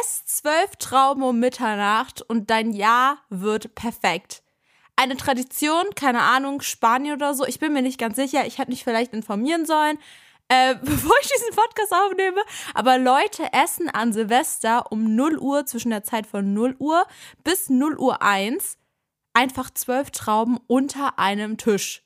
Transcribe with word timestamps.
Ess 0.00 0.24
zwölf 0.24 0.76
Trauben 0.76 1.22
um 1.22 1.38
Mitternacht 1.38 2.22
und 2.22 2.48
dein 2.48 2.72
Jahr 2.72 3.18
wird 3.28 3.74
perfekt. 3.74 4.42
Eine 4.96 5.16
Tradition, 5.16 5.84
keine 5.94 6.22
Ahnung, 6.22 6.62
Spanien 6.62 7.14
oder 7.14 7.34
so. 7.34 7.44
Ich 7.44 7.58
bin 7.58 7.72
mir 7.74 7.82
nicht 7.82 7.98
ganz 7.98 8.16
sicher. 8.16 8.46
Ich 8.46 8.58
hätte 8.58 8.70
mich 8.70 8.84
vielleicht 8.84 9.12
informieren 9.12 9.66
sollen, 9.66 9.98
äh, 10.48 10.74
bevor 10.82 11.14
ich 11.20 11.28
diesen 11.28 11.54
Podcast 11.54 11.92
aufnehme. 11.92 12.40
Aber 12.72 12.96
Leute 12.98 13.52
essen 13.52 13.90
an 13.90 14.14
Silvester 14.14 14.90
um 14.90 15.14
0 15.14 15.38
Uhr, 15.38 15.66
zwischen 15.66 15.90
der 15.90 16.04
Zeit 16.04 16.26
von 16.26 16.54
0 16.54 16.76
Uhr 16.78 17.04
bis 17.44 17.68
0 17.68 17.98
Uhr 17.98 18.22
1, 18.22 18.78
einfach 19.34 19.70
zwölf 19.70 20.10
Trauben 20.10 20.58
unter 20.68 21.18
einem 21.18 21.58
Tisch. 21.58 22.02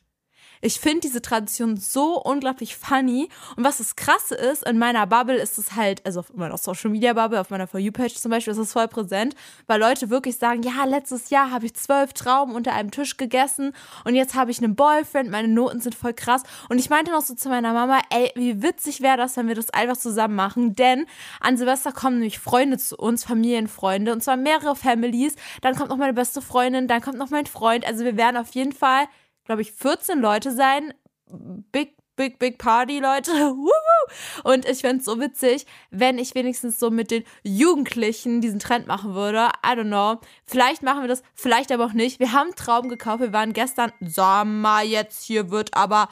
Ich 0.60 0.80
finde 0.80 1.00
diese 1.00 1.22
Tradition 1.22 1.76
so 1.76 2.20
unglaublich 2.20 2.76
funny. 2.76 3.28
Und 3.56 3.64
was 3.64 3.78
das 3.78 3.96
Krasse 3.96 4.34
ist, 4.34 4.66
in 4.66 4.78
meiner 4.78 5.06
Bubble 5.06 5.36
ist 5.36 5.58
es 5.58 5.74
halt, 5.74 6.04
also 6.06 6.20
auf 6.20 6.32
meiner 6.34 6.56
Social 6.56 6.90
Media 6.90 7.12
Bubble, 7.12 7.40
auf 7.40 7.50
meiner 7.50 7.66
For 7.66 7.80
You-Page 7.80 8.14
zum 8.14 8.30
Beispiel, 8.30 8.52
ist 8.52 8.58
es 8.58 8.72
voll 8.72 8.88
präsent, 8.88 9.34
weil 9.66 9.80
Leute 9.80 10.10
wirklich 10.10 10.38
sagen, 10.38 10.62
ja, 10.62 10.84
letztes 10.84 11.30
Jahr 11.30 11.50
habe 11.50 11.66
ich 11.66 11.74
zwölf 11.74 12.12
Trauben 12.12 12.54
unter 12.54 12.72
einem 12.72 12.90
Tisch 12.90 13.16
gegessen 13.16 13.72
und 14.04 14.14
jetzt 14.14 14.34
habe 14.34 14.50
ich 14.50 14.58
einen 14.58 14.74
Boyfriend, 14.74 15.30
meine 15.30 15.48
Noten 15.48 15.80
sind 15.80 15.94
voll 15.94 16.14
krass. 16.14 16.42
Und 16.68 16.78
ich 16.78 16.90
meinte 16.90 17.10
noch 17.10 17.22
so 17.22 17.34
zu 17.34 17.48
meiner 17.48 17.72
Mama, 17.72 18.00
ey, 18.10 18.30
wie 18.34 18.62
witzig 18.62 19.00
wäre 19.00 19.16
das, 19.16 19.36
wenn 19.36 19.48
wir 19.48 19.54
das 19.54 19.70
einfach 19.70 19.96
zusammen 19.96 20.34
machen, 20.34 20.74
denn 20.74 21.06
an 21.40 21.56
Silvester 21.56 21.92
kommen 21.92 22.16
nämlich 22.16 22.38
Freunde 22.38 22.78
zu 22.78 22.96
uns, 22.96 23.24
Familienfreunde, 23.24 24.12
und 24.12 24.22
zwar 24.22 24.36
mehrere 24.36 24.76
Families. 24.76 25.36
Dann 25.60 25.74
kommt 25.74 25.90
noch 25.90 25.96
meine 25.96 26.14
beste 26.14 26.42
Freundin, 26.42 26.88
dann 26.88 27.00
kommt 27.00 27.18
noch 27.18 27.30
mein 27.30 27.46
Freund. 27.46 27.86
Also 27.86 28.04
wir 28.04 28.16
werden 28.16 28.36
auf 28.36 28.54
jeden 28.54 28.72
Fall 28.72 29.06
glaube 29.46 29.62
ich, 29.62 29.72
14 29.72 30.20
Leute 30.20 30.52
sein. 30.52 30.92
Big, 31.72 31.96
big, 32.16 32.38
big 32.38 32.58
Party, 32.58 32.98
Leute. 32.98 33.32
Und 34.44 34.68
ich 34.68 34.80
fände 34.80 34.98
es 34.98 35.04
so 35.04 35.20
witzig, 35.20 35.66
wenn 35.90 36.18
ich 36.18 36.34
wenigstens 36.34 36.78
so 36.78 36.90
mit 36.90 37.10
den 37.10 37.24
Jugendlichen 37.42 38.40
diesen 38.40 38.58
Trend 38.58 38.86
machen 38.86 39.14
würde. 39.14 39.48
I 39.64 39.70
don't 39.70 39.86
know. 39.86 40.20
Vielleicht 40.44 40.82
machen 40.82 41.02
wir 41.02 41.08
das, 41.08 41.22
vielleicht 41.34 41.72
aber 41.72 41.86
auch 41.86 41.92
nicht. 41.92 42.20
Wir 42.20 42.32
haben 42.32 42.54
Traum 42.54 42.88
gekauft. 42.88 43.20
Wir 43.20 43.32
waren 43.32 43.52
gestern 43.52 43.92
Sommer, 44.00 44.82
jetzt 44.82 45.24
hier 45.24 45.50
wird 45.50 45.74
aber 45.74 46.08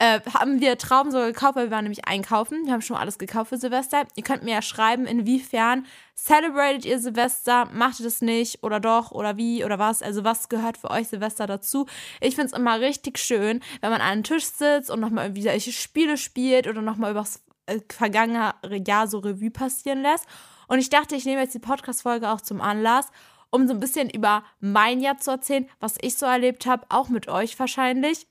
äh, 0.00 0.20
haben 0.32 0.62
wir 0.62 0.78
Trauben 0.78 1.10
sogar 1.10 1.26
gekauft, 1.26 1.56
weil 1.56 1.66
wir 1.66 1.72
waren 1.72 1.84
nämlich 1.84 2.06
einkaufen. 2.06 2.64
Wir 2.64 2.72
haben 2.72 2.80
schon 2.80 2.96
alles 2.96 3.18
gekauft 3.18 3.50
für 3.50 3.58
Silvester. 3.58 4.04
Ihr 4.16 4.22
könnt 4.22 4.42
mir 4.42 4.54
ja 4.54 4.62
schreiben, 4.62 5.04
inwiefern 5.04 5.84
celebrated 6.16 6.86
ihr 6.86 6.98
Silvester, 6.98 7.66
macht 7.66 8.00
ihr 8.00 8.04
das 8.04 8.22
nicht 8.22 8.62
oder 8.62 8.80
doch 8.80 9.10
oder 9.10 9.36
wie 9.36 9.62
oder 9.62 9.78
was. 9.78 10.00
Also 10.00 10.24
was 10.24 10.48
gehört 10.48 10.78
für 10.78 10.90
euch 10.90 11.08
Silvester 11.08 11.46
dazu? 11.46 11.84
Ich 12.22 12.34
finde 12.34 12.46
es 12.46 12.58
immer 12.58 12.80
richtig 12.80 13.18
schön, 13.18 13.60
wenn 13.82 13.90
man 13.90 14.00
an 14.00 14.08
einem 14.08 14.24
Tisch 14.24 14.46
sitzt 14.46 14.90
und 14.90 15.00
nochmal 15.00 15.26
irgendwie 15.26 15.42
solche 15.42 15.72
Spiele 15.72 16.16
spielt 16.16 16.66
oder 16.66 16.80
nochmal 16.80 17.10
über 17.10 17.20
das 17.20 17.42
äh, 17.66 17.80
vergangene 17.90 18.54
Jahr 18.86 19.06
so 19.06 19.18
Revue 19.18 19.50
passieren 19.50 20.00
lässt. 20.00 20.24
Und 20.66 20.78
ich 20.78 20.88
dachte, 20.88 21.14
ich 21.14 21.26
nehme 21.26 21.42
jetzt 21.42 21.54
die 21.54 21.58
Podcast-Folge 21.58 22.30
auch 22.30 22.40
zum 22.40 22.62
Anlass, 22.62 23.08
um 23.50 23.68
so 23.68 23.74
ein 23.74 23.80
bisschen 23.80 24.08
über 24.08 24.44
mein 24.60 25.00
Jahr 25.00 25.18
zu 25.18 25.30
erzählen, 25.30 25.68
was 25.78 25.96
ich 26.00 26.16
so 26.16 26.24
erlebt 26.24 26.64
habe, 26.64 26.86
auch 26.88 27.10
mit 27.10 27.28
euch 27.28 27.58
wahrscheinlich. 27.58 28.26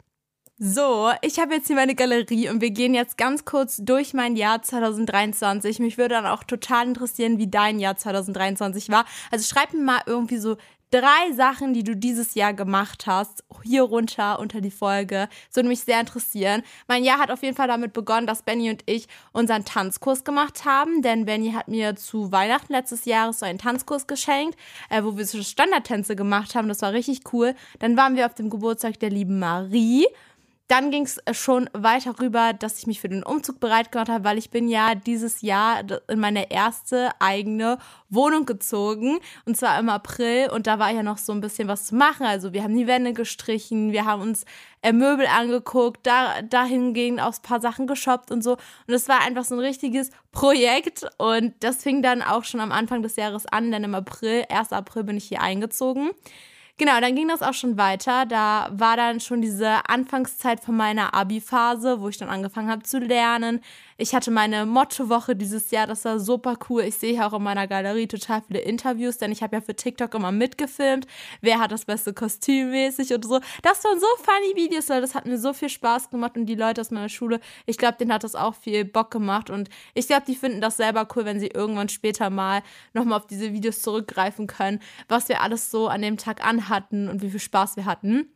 So, 0.61 1.09
ich 1.21 1.39
habe 1.39 1.53
jetzt 1.53 1.67
hier 1.67 1.77
meine 1.77 1.95
Galerie 1.95 2.49
und 2.49 2.59
wir 2.59 2.71
gehen 2.71 2.93
jetzt 2.93 3.17
ganz 3.17 3.45
kurz 3.45 3.77
durch 3.77 4.13
mein 4.13 4.35
Jahr 4.35 4.61
2023. 4.61 5.79
Mich 5.79 5.97
würde 5.97 6.15
dann 6.15 6.25
auch 6.25 6.43
total 6.43 6.85
interessieren, 6.85 7.37
wie 7.37 7.49
dein 7.49 7.79
Jahr 7.79 7.95
2023 7.95 8.89
war. 8.89 9.05
Also 9.31 9.47
schreib 9.47 9.73
mir 9.73 9.81
mal 9.81 10.01
irgendwie 10.05 10.37
so 10.37 10.57
drei 10.91 11.31
Sachen, 11.33 11.73
die 11.73 11.85
du 11.85 11.95
dieses 11.95 12.35
Jahr 12.35 12.53
gemacht 12.53 13.07
hast, 13.07 13.45
hier 13.63 13.83
runter 13.83 14.37
unter 14.39 14.59
die 14.59 14.69
Folge. 14.69 15.29
Das 15.47 15.55
würde 15.55 15.69
mich 15.69 15.79
sehr 15.79 16.01
interessieren. 16.01 16.63
Mein 16.89 17.05
Jahr 17.05 17.19
hat 17.19 17.31
auf 17.31 17.41
jeden 17.41 17.55
Fall 17.55 17.69
damit 17.69 17.93
begonnen, 17.93 18.27
dass 18.27 18.41
Benny 18.41 18.69
und 18.69 18.83
ich 18.85 19.07
unseren 19.31 19.63
Tanzkurs 19.63 20.25
gemacht 20.25 20.65
haben, 20.65 21.01
denn 21.01 21.23
Benny 21.23 21.53
hat 21.53 21.69
mir 21.69 21.95
zu 21.95 22.33
Weihnachten 22.33 22.73
letztes 22.73 23.05
Jahres 23.05 23.39
so 23.39 23.45
einen 23.45 23.59
Tanzkurs 23.59 24.07
geschenkt, 24.07 24.57
äh, 24.89 25.05
wo 25.05 25.15
wir 25.15 25.25
so 25.25 25.41
Standardtänze 25.41 26.17
gemacht 26.17 26.53
haben. 26.53 26.67
Das 26.67 26.81
war 26.81 26.91
richtig 26.91 27.31
cool. 27.31 27.55
Dann 27.79 27.95
waren 27.95 28.17
wir 28.17 28.25
auf 28.25 28.35
dem 28.35 28.49
Geburtstag 28.49 28.99
der 28.99 29.09
lieben 29.09 29.39
Marie 29.39 30.05
dann 30.69 30.91
ging 30.91 31.03
es 31.03 31.17
äh, 31.25 31.33
schon 31.33 31.67
weiter 31.73 32.19
rüber, 32.19 32.53
dass 32.53 32.77
ich 32.77 32.87
mich 32.87 33.01
für 33.01 33.09
den 33.09 33.23
Umzug 33.23 33.59
bereit 33.59 33.91
gemacht 33.91 34.07
habe, 34.07 34.23
weil 34.23 34.37
ich 34.37 34.51
bin 34.51 34.69
ja 34.69 34.93
dieses 34.93 35.41
Jahr 35.41 35.83
in 36.07 36.19
meine 36.19 36.51
erste 36.51 37.09
eigene 37.19 37.79
Wohnung 38.09 38.45
gezogen 38.45 39.19
und 39.45 39.57
zwar 39.57 39.79
im 39.79 39.89
April 39.89 40.49
und 40.51 40.67
da 40.67 40.77
war 40.77 40.91
ja 40.91 41.01
noch 41.01 41.17
so 41.17 41.33
ein 41.33 41.41
bisschen 41.41 41.67
was 41.67 41.87
zu 41.87 41.95
machen. 41.95 42.25
Also 42.25 42.53
wir 42.53 42.63
haben 42.63 42.77
die 42.77 42.85
Wände 42.85 43.13
gestrichen, 43.13 43.91
wir 43.91 44.05
haben 44.05 44.21
uns 44.21 44.45
äh, 44.83 44.93
Möbel 44.93 45.25
angeguckt, 45.25 46.05
da 46.05 46.43
dahingehend 46.43 47.19
ein 47.19 47.33
paar 47.41 47.61
Sachen 47.61 47.87
geshoppt 47.87 48.29
und 48.29 48.43
so 48.43 48.51
und 48.51 48.93
es 48.93 49.09
war 49.09 49.21
einfach 49.21 49.45
so 49.45 49.55
ein 49.55 49.61
richtiges 49.61 50.11
Projekt 50.31 51.03
und 51.17 51.55
das 51.61 51.81
fing 51.81 52.03
dann 52.03 52.21
auch 52.21 52.43
schon 52.43 52.59
am 52.59 52.71
Anfang 52.71 53.01
des 53.01 53.15
Jahres 53.15 53.47
an, 53.47 53.71
denn 53.71 53.83
im 53.83 53.95
April, 53.95 54.45
1. 54.49 54.71
April 54.71 55.03
bin 55.03 55.17
ich 55.17 55.25
hier 55.25 55.41
eingezogen. 55.41 56.11
Genau, 56.79 57.01
dann 57.01 57.13
ging 57.13 57.27
das 57.27 57.41
auch 57.41 57.53
schon 57.53 57.77
weiter. 57.77 58.25
Da 58.25 58.69
war 58.71 58.95
dann 58.95 59.19
schon 59.19 59.41
diese 59.41 59.89
Anfangszeit 59.89 60.61
von 60.61 60.77
meiner 60.77 61.13
Abi-Phase, 61.13 61.99
wo 61.99 62.07
ich 62.07 62.17
dann 62.17 62.29
angefangen 62.29 62.69
habe 62.69 62.83
zu 62.83 62.99
lernen. 62.99 63.59
Ich 64.01 64.15
hatte 64.15 64.31
meine 64.31 64.65
Mottowoche 64.65 65.35
dieses 65.35 65.71
Jahr, 65.71 65.85
das 65.85 66.05
war 66.05 66.21
super 66.21 66.55
cool. 66.69 66.83
Ich 66.83 66.95
sehe 66.95 67.25
auch 67.25 67.33
in 67.33 67.43
meiner 67.43 67.67
Galerie 67.67 68.07
total 68.07 68.41
viele 68.41 68.61
Interviews, 68.61 69.17
denn 69.17 69.29
ich 69.33 69.43
habe 69.43 69.57
ja 69.57 69.61
für 69.61 69.75
TikTok 69.75 70.13
immer 70.13 70.31
mitgefilmt. 70.31 71.05
Wer 71.41 71.59
hat 71.59 71.73
das 71.73 71.83
beste 71.83 72.13
Kostüm 72.13 72.71
mäßig 72.71 73.13
und 73.13 73.25
so. 73.25 73.41
Das 73.61 73.83
waren 73.83 73.99
so 73.99 74.07
funny 74.23 74.55
Videos, 74.55 74.87
weil 74.87 75.01
das 75.01 75.15
hat 75.15 75.25
mir 75.25 75.37
so 75.37 75.51
viel 75.51 75.67
Spaß 75.67 76.11
gemacht 76.11 76.37
und 76.37 76.45
die 76.45 76.55
Leute 76.55 76.79
aus 76.79 76.91
meiner 76.91 77.09
Schule, 77.09 77.41
ich 77.65 77.77
glaube, 77.77 77.97
denen 77.97 78.13
hat 78.13 78.23
das 78.23 78.35
auch 78.35 78.55
viel 78.55 78.85
Bock 78.85 79.11
gemacht 79.11 79.49
und 79.49 79.67
ich 79.93 80.07
glaube, 80.07 80.23
die 80.25 80.35
finden 80.35 80.61
das 80.61 80.77
selber 80.77 81.05
cool, 81.17 81.25
wenn 81.25 81.41
sie 81.41 81.47
irgendwann 81.47 81.89
später 81.89 82.29
mal 82.29 82.63
nochmal 82.93 83.19
auf 83.19 83.27
diese 83.27 83.51
Videos 83.51 83.81
zurückgreifen 83.81 84.47
können, 84.47 84.79
was 85.09 85.27
wir 85.27 85.41
alles 85.41 85.71
so 85.71 85.89
an 85.89 86.01
dem 86.01 86.15
Tag 86.15 86.45
anhatten 86.45 87.09
und 87.09 87.21
wie 87.21 87.31
viel 87.31 87.41
Spaß 87.41 87.75
wir 87.75 87.83
hatten. 87.83 88.31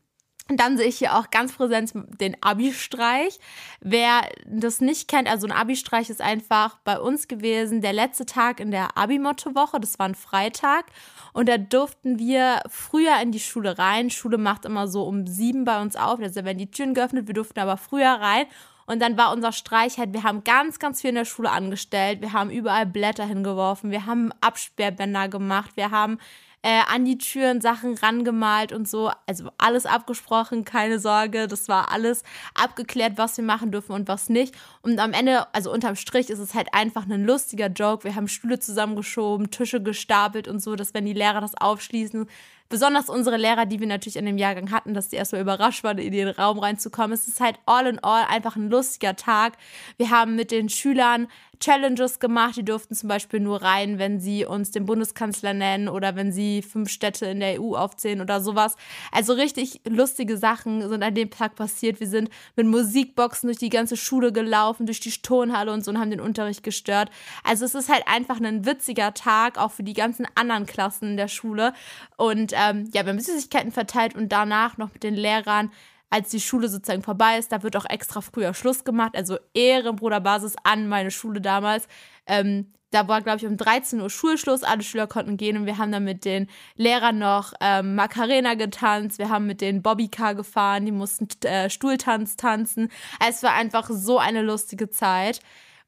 Und 0.50 0.60
dann 0.60 0.76
sehe 0.78 0.88
ich 0.88 0.98
hier 0.98 1.16
auch 1.18 1.30
ganz 1.32 1.54
präsent 1.54 1.94
den 2.20 2.36
Abi-Streich. 2.42 3.40
Wer 3.80 4.28
das 4.46 4.82
nicht 4.82 5.08
kennt, 5.08 5.30
also 5.30 5.48
ein 5.48 5.54
Abi-Streich 5.54 6.10
ist 6.10 6.22
einfach 6.22 6.80
bei 6.84 7.00
uns 7.00 7.30
gewesen 7.30 7.82
der 7.82 7.94
letzte 7.94 8.26
Tag 8.26 8.60
in 8.60 8.70
der 8.70 8.98
Abi-Motto-Woche. 8.98 9.80
Das 9.80 9.98
war 10.00 10.08
ein 10.08 10.16
Freitag. 10.16 10.86
Und 11.32 11.48
da 11.48 11.58
durften 11.58 12.20
wir 12.20 12.62
früher 12.70 13.22
in 13.22 13.32
die 13.32 13.40
Schule 13.40 13.78
rein. 13.78 14.10
Schule 14.10 14.38
macht 14.38 14.66
immer 14.66 14.90
so 14.90 15.04
um 15.04 15.28
sieben 15.28 15.64
bei 15.64 15.82
uns 15.82 15.96
auf. 15.96 16.20
Also 16.20 16.44
werden 16.44 16.58
die 16.58 16.70
Türen 16.70 16.94
geöffnet. 16.94 17.28
Wir 17.28 17.36
durften 17.36 17.60
aber 17.60 17.78
früher 17.78 18.12
rein. 18.12 18.46
Und 18.86 19.02
dann 19.02 19.18
war 19.18 19.32
unser 19.32 19.54
Streich 19.54 19.98
halt, 19.98 20.12
wir 20.12 20.24
haben 20.24 20.44
ganz, 20.44 20.78
ganz 20.78 21.00
viel 21.00 21.12
in 21.12 21.16
der 21.16 21.26
Schule 21.26 21.52
angestellt. 21.52 22.20
Wir 22.22 22.34
haben 22.34 22.50
überall 22.50 22.86
Blätter 22.86 23.26
hingeworfen. 23.26 23.92
Wir 23.92 24.06
haben 24.06 24.32
Absperrbänder 24.42 25.30
gemacht. 25.30 25.72
Wir 25.76 25.92
haben 25.92 26.18
äh, 26.64 26.80
an 26.92 27.06
die 27.06 27.18
Türen 27.18 27.62
Sachen 27.62 27.96
rangemalt 27.96 28.72
und 28.72 28.88
so. 28.88 29.12
Also 29.28 29.52
alles 29.58 29.86
abgesprochen, 29.86 30.66
keine 30.66 30.98
Sorge. 30.98 31.48
Das 31.48 31.68
war 31.68 31.92
alles 31.92 32.24
abgeklärt, 32.56 33.18
was 33.18 33.38
wir 33.38 33.44
machen 33.44 33.72
dürfen 33.72 33.92
und 33.92 34.08
was 34.08 34.30
nicht. 34.30 34.56
Und 34.82 34.98
am 35.00 35.14
Ende, 35.14 35.46
also 35.54 35.72
unterm 35.72 35.96
Strich, 35.96 36.30
ist 36.30 36.40
es 36.40 36.54
halt 36.54 36.74
einfach 36.74 37.06
ein 37.08 37.26
lustiger 37.26 37.68
Joke. 37.68 38.06
Wir 38.06 38.16
haben 38.16 38.28
Stühle 38.28 38.60
zusammengeschoben, 38.60 39.52
Tische 39.52 39.84
gestapelt 39.84 40.48
und 40.48 40.62
so, 40.62 40.76
dass 40.76 40.94
wenn 40.94 41.06
die 41.06 41.14
Lehrer 41.14 41.42
das 41.42 41.56
aufschließen, 41.56 42.28
besonders 42.70 43.08
unsere 43.08 43.38
Lehrer, 43.38 43.68
die 43.68 43.80
wir 43.80 43.86
natürlich 43.86 44.16
in 44.16 44.26
dem 44.26 44.40
Jahrgang 44.40 44.72
hatten, 44.72 44.96
dass 44.96 45.10
die 45.10 45.18
erstmal 45.18 45.42
überrascht 45.42 45.84
waren, 45.84 46.00
in 46.00 46.12
den 46.12 46.30
Raum 46.30 46.58
reinzukommen. 46.58 47.12
Es 47.12 47.28
ist 47.28 47.40
halt 47.40 47.60
all 47.66 47.86
in 47.86 48.00
all 48.00 48.26
einfach 48.28 48.56
ein 48.56 48.70
lustiger 48.70 49.16
Tag. 49.16 49.58
Wir 49.98 50.10
haben 50.10 50.36
mit 50.36 50.50
den 50.50 50.70
Schülern 50.70 51.28
Challenges 51.64 52.20
gemacht. 52.20 52.58
Die 52.58 52.66
durften 52.66 52.94
zum 52.94 53.08
Beispiel 53.08 53.40
nur 53.40 53.62
rein, 53.62 54.00
wenn 54.00 54.20
sie 54.20 54.46
uns 54.46 54.72
den 54.72 54.86
Bundeskanzler 54.86 55.54
nennen 55.54 55.88
oder 55.88 56.16
wenn 56.16 56.32
sie 56.32 56.62
fünf 56.62 56.90
Städte 56.90 57.26
in 57.28 57.40
der 57.40 57.62
EU 57.62 57.76
aufzählen 57.76 58.20
oder 58.20 58.42
sowas. 58.42 58.76
Also 59.12 59.34
richtig 59.34 59.80
lustige 59.88 60.38
Sachen 60.38 60.88
sind 60.90 61.04
an 61.04 61.16
dem 61.16 61.30
Tag 61.30 61.56
passiert. 61.56 62.00
Wir 62.00 62.08
sind 62.08 62.30
mit 62.58 62.68
Musikboxen 62.68 63.48
durch 63.48 63.60
die 63.60 63.70
ganze 63.70 63.96
Schule 63.96 64.34
gelaufen, 64.34 64.86
durch 64.86 65.00
die 65.00 65.12
Turnhalle 65.12 65.72
und 65.72 65.86
so 65.86 65.92
und 65.92 66.00
haben 66.00 66.12
den 66.12 66.20
Unterricht 66.20 66.64
gestört. 66.64 67.10
Also 67.44 67.64
es 67.64 67.76
ist 67.76 67.90
halt 67.90 68.04
einfach 68.08 68.42
ein 68.42 68.66
witziger 68.66 69.14
Tag, 69.14 69.58
auch 69.58 69.72
für 69.72 69.84
die 69.84 69.94
ganzen 69.94 70.28
anderen 70.36 70.66
Klassen 70.66 71.12
in 71.12 71.18
der 71.18 71.30
Schule. 71.30 71.74
Und 72.18 72.52
ähm, 72.54 72.90
ja, 72.94 73.06
wir 73.06 73.14
haben 73.14 73.20
Süßigkeiten 73.20 73.72
verteilt 73.72 74.16
und 74.16 74.32
danach 74.32 74.78
noch 74.78 74.92
mit 74.94 75.04
den 75.04 75.16
Lehrern 75.16 75.72
als 76.14 76.30
die 76.30 76.40
Schule 76.40 76.70
sozusagen 76.70 77.02
vorbei 77.02 77.40
ist, 77.40 77.52
da 77.52 77.64
wird 77.64 77.76
auch 77.76 77.90
extra 77.90 78.22
früher 78.22 78.54
Schluss 78.54 78.84
gemacht. 78.84 79.16
Also 79.16 79.40
Ehre, 79.56 79.94
Bruderbasis 79.94 80.54
an 80.64 80.88
meine 80.88 81.10
Schule 81.10 81.42
damals. 81.42 81.88
Ähm, 82.28 82.72
da 82.92 83.08
war, 83.08 83.24
glaube 83.24 83.40
ich, 83.40 83.48
um 83.48 83.58
13 83.58 84.00
Uhr 84.00 84.12
Schulschluss. 84.12 84.62
Alle 84.62 84.84
Schüler 84.84 85.08
konnten 85.08 85.38
gehen 85.38 85.58
und 85.58 85.66
wir 85.66 85.80
haben 85.80 85.92
dann 85.92 86.04
mit 86.04 86.24
den 86.24 86.50
Lehrern 86.76 87.18
noch 87.18 87.54
ähm, 87.62 87.96
Macarena 87.96 88.54
getanzt. 88.54 89.18
Wir 89.18 89.30
haben 89.30 89.48
mit 89.48 89.60
den 89.60 89.82
Bobbycar 89.82 90.36
gefahren. 90.36 90.86
Die 90.86 90.92
mussten 90.92 91.28
äh, 91.48 91.72
Stuhltanz 91.72 92.36
tanzen. 92.36 92.90
Es 93.28 93.42
war 93.42 93.56
einfach 93.56 93.90
so 93.90 94.20
eine 94.20 94.44
lustige 94.44 94.92
Zeit. 94.92 95.40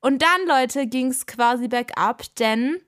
Und 0.02 0.24
dann, 0.24 0.48
Leute, 0.48 0.88
ging 0.88 1.10
es 1.10 1.28
quasi 1.28 1.68
bergab, 1.68 2.24
denn 2.40 2.80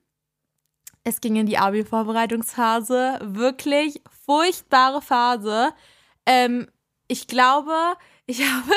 es 1.04 1.22
ging 1.22 1.36
in 1.36 1.46
die 1.46 1.60
Abi-Vorbereitungsphase. 1.60 3.20
Wirklich 3.22 4.02
furchtbare 4.26 5.04
Phase. 5.04 5.70
Ähm, 6.26 6.68
ich 7.08 7.28
glaube, 7.28 7.74
ich 8.26 8.42
habe 8.52 8.72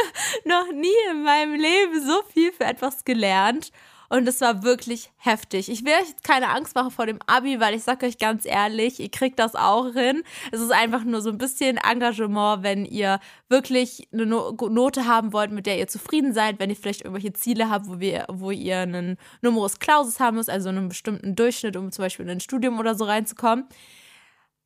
noch 0.44 0.72
nie 0.72 0.88
in 1.10 1.22
meinem 1.22 1.54
Leben 1.54 2.06
so 2.06 2.22
viel 2.32 2.52
für 2.52 2.64
etwas 2.64 3.04
gelernt. 3.04 3.72
Und 4.12 4.26
es 4.26 4.40
war 4.40 4.64
wirklich 4.64 5.12
heftig. 5.18 5.68
Ich 5.68 5.84
will 5.84 5.92
euch 5.92 6.08
jetzt 6.08 6.24
keine 6.24 6.48
Angst 6.48 6.74
machen 6.74 6.90
vor 6.90 7.06
dem 7.06 7.20
Abi, 7.28 7.60
weil 7.60 7.76
ich 7.76 7.84
sage 7.84 8.06
euch 8.06 8.18
ganz 8.18 8.44
ehrlich, 8.44 8.98
ihr 8.98 9.08
kriegt 9.08 9.38
das 9.38 9.54
auch 9.54 9.92
hin. 9.92 10.24
Es 10.50 10.60
ist 10.60 10.72
einfach 10.72 11.04
nur 11.04 11.20
so 11.20 11.30
ein 11.30 11.38
bisschen 11.38 11.76
Engagement, 11.76 12.64
wenn 12.64 12.84
ihr 12.84 13.20
wirklich 13.48 14.08
eine 14.12 14.26
Note 14.26 15.06
haben 15.06 15.32
wollt, 15.32 15.52
mit 15.52 15.66
der 15.66 15.78
ihr 15.78 15.86
zufrieden 15.86 16.34
seid, 16.34 16.58
wenn 16.58 16.70
ihr 16.70 16.76
vielleicht 16.76 17.02
irgendwelche 17.02 17.34
Ziele 17.34 17.70
habt, 17.70 17.86
wo, 17.86 18.00
wir, 18.00 18.24
wo 18.28 18.50
ihr 18.50 18.78
einen 18.80 19.16
Numerus 19.42 19.78
Clausus 19.78 20.18
haben 20.18 20.38
müsst, 20.38 20.50
also 20.50 20.70
einen 20.70 20.88
bestimmten 20.88 21.36
Durchschnitt, 21.36 21.76
um 21.76 21.92
zum 21.92 22.04
Beispiel 22.04 22.26
in 22.26 22.32
ein 22.32 22.40
Studium 22.40 22.80
oder 22.80 22.96
so 22.96 23.04
reinzukommen. 23.04 23.66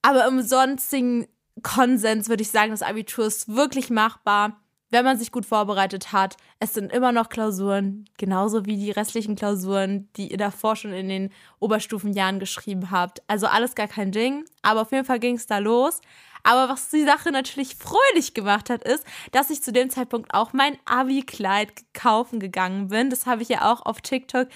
Aber 0.00 0.26
im 0.26 0.40
sonstigen 0.40 1.26
Konsens 1.62 2.28
würde 2.28 2.42
ich 2.42 2.50
sagen, 2.50 2.70
das 2.72 2.82
Abitur 2.82 3.26
ist 3.26 3.54
wirklich 3.54 3.90
machbar, 3.90 4.60
wenn 4.90 5.04
man 5.04 5.18
sich 5.18 5.32
gut 5.32 5.46
vorbereitet 5.46 6.12
hat. 6.12 6.36
Es 6.60 6.74
sind 6.74 6.92
immer 6.92 7.12
noch 7.12 7.28
Klausuren, 7.28 8.04
genauso 8.16 8.64
wie 8.64 8.76
die 8.76 8.90
restlichen 8.90 9.34
Klausuren, 9.34 10.08
die 10.16 10.30
ihr 10.30 10.36
davor 10.36 10.76
schon 10.76 10.92
in 10.92 11.08
den 11.08 11.30
Oberstufenjahren 11.58 12.38
geschrieben 12.38 12.90
habt. 12.90 13.22
Also 13.26 13.46
alles 13.46 13.74
gar 13.74 13.88
kein 13.88 14.12
Ding, 14.12 14.44
aber 14.62 14.82
auf 14.82 14.92
jeden 14.92 15.04
Fall 15.04 15.18
ging 15.18 15.36
es 15.36 15.46
da 15.46 15.58
los. 15.58 16.00
Aber 16.44 16.68
was 16.68 16.90
die 16.90 17.04
Sache 17.04 17.32
natürlich 17.32 17.74
fröhlich 17.74 18.34
gemacht 18.34 18.68
hat, 18.68 18.84
ist, 18.84 19.04
dass 19.32 19.50
ich 19.50 19.62
zu 19.62 19.72
dem 19.72 19.88
Zeitpunkt 19.88 20.34
auch 20.34 20.52
mein 20.52 20.76
Abi-Kleid 20.84 21.72
kaufen 21.94 22.38
gegangen 22.38 22.88
bin. 22.88 23.08
Das 23.08 23.26
habe 23.26 23.42
ich 23.42 23.48
ja 23.48 23.72
auch 23.72 23.84
auf 23.84 24.02
TikTok 24.02 24.48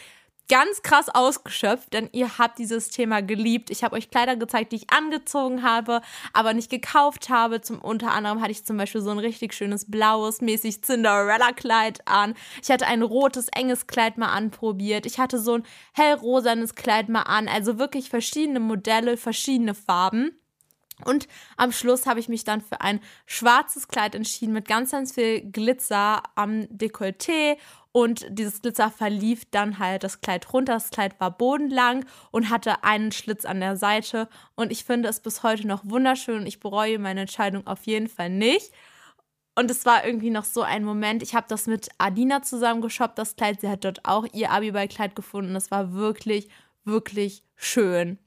ganz 0.48 0.82
krass 0.82 1.08
ausgeschöpft, 1.08 1.92
denn 1.92 2.08
ihr 2.12 2.38
habt 2.38 2.58
dieses 2.58 2.88
Thema 2.88 3.20
geliebt. 3.22 3.70
Ich 3.70 3.84
habe 3.84 3.96
euch 3.96 4.10
Kleider 4.10 4.36
gezeigt, 4.36 4.72
die 4.72 4.76
ich 4.76 4.90
angezogen 4.90 5.62
habe, 5.62 6.00
aber 6.32 6.54
nicht 6.54 6.70
gekauft 6.70 7.28
habe. 7.28 7.60
Zum 7.60 7.78
unter 7.78 8.12
anderem 8.12 8.40
hatte 8.40 8.52
ich 8.52 8.64
zum 8.64 8.76
Beispiel 8.76 9.02
so 9.02 9.10
ein 9.10 9.18
richtig 9.18 9.52
schönes 9.54 9.90
blaues, 9.90 10.40
mäßig 10.40 10.82
Cinderella-Kleid 10.82 12.08
an. 12.08 12.34
Ich 12.62 12.70
hatte 12.70 12.86
ein 12.86 13.02
rotes, 13.02 13.48
enges 13.48 13.86
Kleid 13.86 14.16
mal 14.16 14.32
anprobiert. 14.32 15.06
Ich 15.06 15.18
hatte 15.18 15.38
so 15.38 15.54
ein 15.54 15.66
hellrosanes 15.92 16.74
Kleid 16.74 17.08
mal 17.08 17.22
an. 17.22 17.48
Also 17.48 17.78
wirklich 17.78 18.08
verschiedene 18.08 18.60
Modelle, 18.60 19.16
verschiedene 19.16 19.74
Farben. 19.74 20.32
Und 21.04 21.28
am 21.56 21.70
Schluss 21.70 22.06
habe 22.06 22.20
ich 22.20 22.28
mich 22.28 22.44
dann 22.44 22.60
für 22.60 22.80
ein 22.80 23.00
schwarzes 23.26 23.88
Kleid 23.88 24.14
entschieden 24.14 24.52
mit 24.52 24.66
ganz, 24.66 24.90
ganz 24.90 25.14
viel 25.14 25.42
Glitzer 25.42 26.22
am 26.34 26.62
Dekolleté 26.62 27.56
und 27.98 28.26
dieses 28.28 28.62
Glitzer 28.62 28.92
verlief 28.92 29.44
dann 29.50 29.80
halt 29.80 30.04
das 30.04 30.20
Kleid 30.20 30.52
runter. 30.52 30.74
Das 30.74 30.90
Kleid 30.90 31.18
war 31.18 31.36
bodenlang 31.36 32.04
und 32.30 32.48
hatte 32.48 32.84
einen 32.84 33.10
Schlitz 33.10 33.44
an 33.44 33.58
der 33.58 33.76
Seite. 33.76 34.28
Und 34.54 34.70
ich 34.70 34.84
finde 34.84 35.08
es 35.08 35.18
bis 35.18 35.42
heute 35.42 35.66
noch 35.66 35.84
wunderschön 35.84 36.36
und 36.36 36.46
ich 36.46 36.60
bereue 36.60 37.00
meine 37.00 37.22
Entscheidung 37.22 37.66
auf 37.66 37.82
jeden 37.86 38.06
Fall 38.06 38.30
nicht. 38.30 38.70
Und 39.56 39.68
es 39.68 39.84
war 39.84 40.06
irgendwie 40.06 40.30
noch 40.30 40.44
so 40.44 40.62
ein 40.62 40.84
Moment. 40.84 41.24
Ich 41.24 41.34
habe 41.34 41.46
das 41.48 41.66
mit 41.66 41.88
Adina 41.98 42.42
zusammen 42.42 42.82
geshoppt, 42.82 43.18
das 43.18 43.34
Kleid. 43.34 43.62
Sie 43.62 43.68
hat 43.68 43.84
dort 43.84 44.04
auch 44.04 44.24
ihr 44.32 44.52
Abiball-Kleid 44.52 45.16
gefunden. 45.16 45.56
Es 45.56 45.72
war 45.72 45.92
wirklich, 45.92 46.48
wirklich 46.84 47.42
schön. 47.56 48.20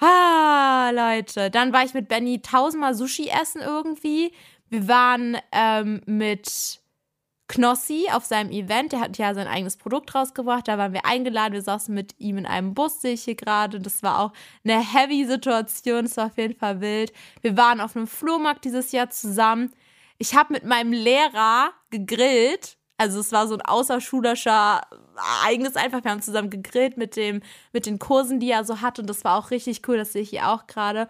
Ah, 0.00 0.90
Leute. 0.94 1.50
Dann 1.50 1.74
war 1.74 1.84
ich 1.84 1.92
mit 1.92 2.08
Benny 2.08 2.40
tausendmal 2.40 2.94
Sushi 2.94 3.28
essen 3.28 3.60
irgendwie. 3.60 4.32
Wir 4.70 4.88
waren 4.88 5.36
ähm, 5.52 6.00
mit 6.06 6.80
Knossi 7.52 8.06
auf 8.10 8.24
seinem 8.24 8.50
Event. 8.50 8.92
Der 8.92 9.00
hat 9.00 9.18
ja 9.18 9.34
sein 9.34 9.46
eigenes 9.46 9.76
Produkt 9.76 10.14
rausgebracht. 10.14 10.66
Da 10.68 10.78
waren 10.78 10.94
wir 10.94 11.04
eingeladen. 11.04 11.52
Wir 11.52 11.62
saßen 11.62 11.94
mit 11.94 12.14
ihm 12.18 12.38
in 12.38 12.46
einem 12.46 12.72
Bus, 12.72 13.02
sehe 13.02 13.12
ich 13.12 13.24
hier 13.24 13.34
gerade. 13.34 13.78
Das 13.78 14.02
war 14.02 14.20
auch 14.20 14.32
eine 14.64 14.80
heavy 14.80 15.26
Situation. 15.26 16.06
Es 16.06 16.16
war 16.16 16.26
auf 16.26 16.38
jeden 16.38 16.56
Fall 16.56 16.80
wild. 16.80 17.12
Wir 17.42 17.56
waren 17.58 17.80
auf 17.82 17.94
einem 17.94 18.06
Flohmarkt 18.06 18.64
dieses 18.64 18.90
Jahr 18.92 19.10
zusammen. 19.10 19.70
Ich 20.16 20.34
habe 20.34 20.54
mit 20.54 20.64
meinem 20.64 20.92
Lehrer 20.92 21.72
gegrillt. 21.90 22.78
Also 22.96 23.20
es 23.20 23.32
war 23.32 23.46
so 23.46 23.54
ein 23.54 23.62
außerschulischer 23.62 24.80
Ereignis 25.42 25.76
einfach. 25.76 26.02
Wir 26.04 26.10
haben 26.10 26.22
zusammen 26.22 26.48
gegrillt 26.48 26.96
mit, 26.96 27.16
dem, 27.16 27.42
mit 27.74 27.84
den 27.84 27.98
Kursen, 27.98 28.40
die 28.40 28.50
er 28.50 28.64
so 28.64 28.80
hat. 28.80 28.98
Und 28.98 29.10
das 29.10 29.24
war 29.24 29.36
auch 29.36 29.50
richtig 29.50 29.86
cool. 29.88 29.98
Das 29.98 30.14
sehe 30.14 30.22
ich 30.22 30.30
hier 30.30 30.48
auch 30.48 30.66
gerade 30.66 31.06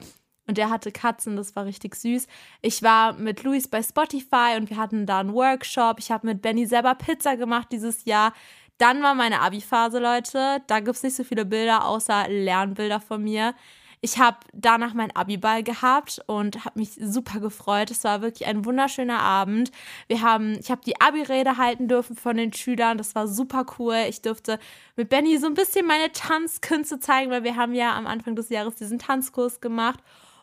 und 0.53 0.59
der 0.59 0.69
hatte 0.69 0.93
Katzen, 0.93 1.35
das 1.35 1.57
war 1.57 1.65
richtig 1.65 1.95
süß. 1.95 2.27
Ich 2.61 2.83
war 2.83 3.15
mit 3.15 3.43
Luis 3.43 3.69
bei 3.69 3.83
Spotify 3.83 4.59
und 4.59 4.69
wir 4.69 4.77
hatten 4.77 5.07
da 5.07 5.21
einen 5.21 5.33
Workshop. 5.33 5.99
Ich 5.99 6.11
habe 6.11 6.27
mit 6.27 6.43
Benny 6.43 6.67
selber 6.67 6.95
Pizza 6.95 7.39
gemacht 7.39 7.69
dieses 7.73 8.05
Jahr. 8.05 8.35
Dann 8.77 9.03
war 9.03 9.15
meine 9.15 9.41
Abi-Phase, 9.41 9.99
Leute. 9.99 10.61
Da 10.67 10.81
gibt 10.81 10.95
es 10.95 11.03
nicht 11.03 11.17
so 11.17 11.25
viele 11.25 11.47
Bilder, 11.47 11.87
außer 11.87 12.29
Lernbilder 12.29 13.01
von 13.01 13.25
mir. 13.25 13.55
Ich 14.03 14.19
habe 14.19 14.37
danach 14.53 14.93
mein 14.93 15.17
Abi-Ball 15.17 15.63
gehabt 15.63 16.21
und 16.27 16.67
habe 16.67 16.81
mich 16.81 16.99
super 17.01 17.41
gefreut. 17.41 17.91
Es 17.91 18.05
war 18.05 18.21
wirklich 18.21 18.47
ein 18.47 18.67
wunderschöner 18.67 19.21
Abend. 19.21 19.73
Wir 20.07 20.21
haben, 20.21 20.59
ich 20.61 20.71
habe 20.71 20.83
die 20.85 21.01
Abi-Rede 21.01 21.57
halten 21.57 21.89
dürfen 21.89 22.15
von 22.15 22.37
den 22.37 22.53
Schülern. 22.53 22.99
Das 22.99 23.15
war 23.15 23.27
super 23.27 23.65
cool. 23.79 24.05
Ich 24.07 24.21
durfte 24.21 24.59
mit 24.97 25.09
Benny 25.09 25.39
so 25.39 25.47
ein 25.47 25.55
bisschen 25.55 25.87
meine 25.87 26.13
Tanzkünste 26.13 27.01
zeigen, 27.01 27.31
weil 27.31 27.43
wir 27.43 27.57
haben 27.57 27.73
ja 27.73 27.97
am 27.97 28.07
Anfang 28.07 28.37
des 28.37 28.51
Jahres 28.51 28.75
diesen 28.75 28.99
Tanzkurs 28.99 29.63
gemacht. 29.63 30.01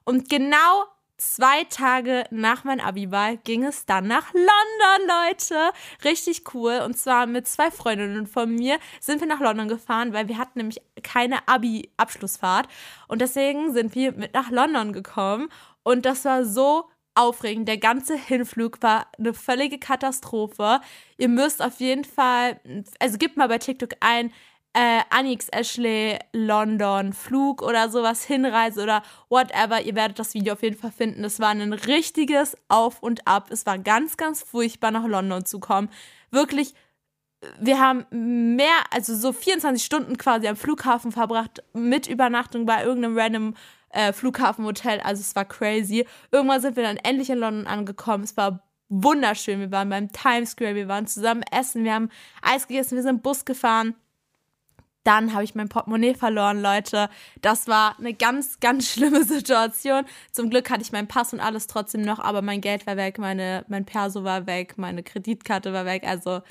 Und 0.10 0.28
genau 0.28 0.86
zwei 1.18 1.66
Tage 1.66 2.24
nach 2.32 2.64
meinem 2.64 2.84
Abiball 2.84 3.38
ging 3.38 3.64
es 3.64 3.86
dann 3.86 4.08
nach 4.08 4.34
London, 4.34 5.08
Leute. 5.08 5.72
Richtig 6.04 6.52
cool. 6.56 6.82
Und 6.84 6.98
zwar 6.98 7.28
mit 7.28 7.48
zwei 7.48 7.70
Freundinnen 7.70 8.26
von 8.26 8.50
mir 8.56 8.80
sind 9.00 9.20
wir 9.20 9.28
nach 9.28 9.40
London 9.40 9.68
gefahren, 9.68 10.12
weil 10.12 10.28
wir 10.28 10.40
hatten 10.40 10.58
nämlich 10.58 10.82
keine 11.04 11.48
Abi-Abschlussfahrt. 11.48 12.68
Und 13.08 13.22
deswegen 13.22 13.72
sind 13.72 13.94
wir 13.94 14.14
mit 14.14 14.34
nach 14.34 14.50
London 14.50 14.94
gekommen. 14.94 15.50
Und 15.84 16.08
das 16.08 16.26
war 16.26 16.44
so 16.44 16.90
aufregend. 17.14 17.68
Der 17.68 17.78
ganze 17.78 18.16
Hinflug 18.16 18.82
war 18.82 19.06
eine 19.20 19.36
völlige 19.36 19.78
Katastrophe. 19.78 20.82
Ihr 21.20 21.30
müsst 21.30 21.62
auf 21.62 21.80
jeden 21.80 22.04
Fall, 22.04 22.60
also 22.98 23.20
gebt 23.20 23.38
mal 23.38 23.48
bei 23.48 23.60
TikTok 23.60 23.92
ein, 24.00 24.34
äh, 24.74 25.02
Anix 25.10 25.50
Ashley 25.50 26.20
London 26.32 27.14
Flug 27.14 27.62
oder 27.62 27.90
sowas, 27.90 28.24
Hinreise 28.24 28.84
oder 28.84 29.04
whatever. 29.30 29.82
Ihr 29.82 29.96
werdet 29.96 30.20
das 30.20 30.34
Video 30.34 30.54
auf 30.54 30.64
jeden 30.64 30.78
Fall 30.78 30.92
finden. 30.92 31.24
Es 31.24 31.40
war 31.40 31.50
ein 31.50 31.74
richtiges 31.74 32.56
Auf 32.68 33.02
und 33.02 33.28
Ab. 33.28 33.50
Es 33.52 33.66
war 33.66 33.80
ganz, 33.80 34.18
ganz 34.18 34.44
furchtbar, 34.44 34.92
nach 34.92 35.06
London 35.06 35.46
zu 35.46 35.60
kommen. 35.60 35.90
Wirklich, 36.32 36.76
wir 37.60 37.80
haben 37.80 38.06
mehr, 38.56 38.84
also 38.92 39.16
so 39.16 39.34
24 39.34 39.84
Stunden 39.84 40.18
quasi 40.18 40.48
am 40.48 40.56
Flughafen 40.56 41.12
verbracht, 41.12 41.64
mit 41.74 42.08
Übernachtung 42.08 42.66
bei 42.66 42.84
irgendeinem 42.84 43.18
random 43.18 43.56
äh, 43.90 44.14
Flughafenhotel. 44.14 45.00
Also 45.02 45.22
es 45.22 45.36
war 45.36 45.46
crazy. 45.46 46.06
Irgendwann 46.32 46.62
sind 46.62 46.76
wir 46.76 46.84
dann 46.84 46.98
endlich 46.98 47.30
in 47.30 47.40
London 47.40 47.66
angekommen. 47.66 48.24
Es 48.24 48.38
war 48.38 48.64
wunderschön. 48.90 49.60
Wir 49.60 49.72
waren 49.72 49.90
beim 49.90 50.12
Times 50.12 50.52
Square, 50.52 50.76
wir 50.76 50.88
waren 50.88 51.08
zusammen 51.08 51.44
essen, 51.52 51.84
wir 51.84 51.94
haben 51.94 52.10
Eis 52.42 52.68
gegessen, 52.68 52.96
wir 52.96 53.04
sind 53.04 53.24
Bus 53.24 53.46
gefahren. 53.46 53.96
Dann 55.04 55.34
habe 55.34 55.44
ich 55.44 55.56
mein 55.56 55.70
Portemonnaie 55.70 56.14
verloren, 56.14 56.62
Leute. 56.62 57.10
Das 57.42 57.68
war 57.68 57.98
eine 57.98 58.14
ganz, 58.14 58.60
ganz 58.60 58.92
schlimme 58.92 59.24
Situation. 59.26 60.06
Zum 60.32 60.50
Glück 60.50 60.70
hatte 60.70 60.82
ich 60.82 60.92
meinen 60.92 61.08
Pass 61.08 61.34
und 61.34 61.40
alles 61.40 61.68
trotzdem 61.68 62.02
noch, 62.02 62.20
aber 62.20 62.42
mein 62.42 62.62
Geld 62.62 62.86
war 62.86 62.98
weg, 62.98 63.18
meine, 63.18 63.66
mein 63.70 63.86
Perso 63.86 64.24
war 64.24 64.46
weg, 64.46 64.78
meine 64.78 65.04
Kreditkarte 65.04 65.72
war 65.74 65.86
weg. 65.86 66.04
Also 66.06 66.42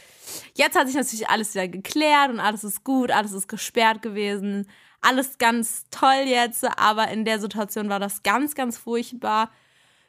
jetzt 0.55 0.79
hat 0.79 0.87
sich 0.87 0.97
natürlich 0.97 1.29
alles 1.29 1.55
wieder 1.55 1.69
geklärt 1.69 2.31
und 2.31 2.41
alles 2.41 2.65
ist 2.65 2.85
gut, 2.85 3.11
alles 3.11 3.33
ist 3.33 3.49
gesperrt 3.49 4.03
gewesen. 4.03 4.67
Alles 5.01 5.39
ganz 5.39 5.85
toll 5.91 6.25
jetzt, 6.27 6.65
aber 6.79 7.09
in 7.09 7.25
der 7.25 7.39
Situation 7.39 7.89
war 7.89 8.01
das 8.01 8.23
ganz, 8.25 8.55
ganz 8.55 8.79
furchtbar. 8.79 9.51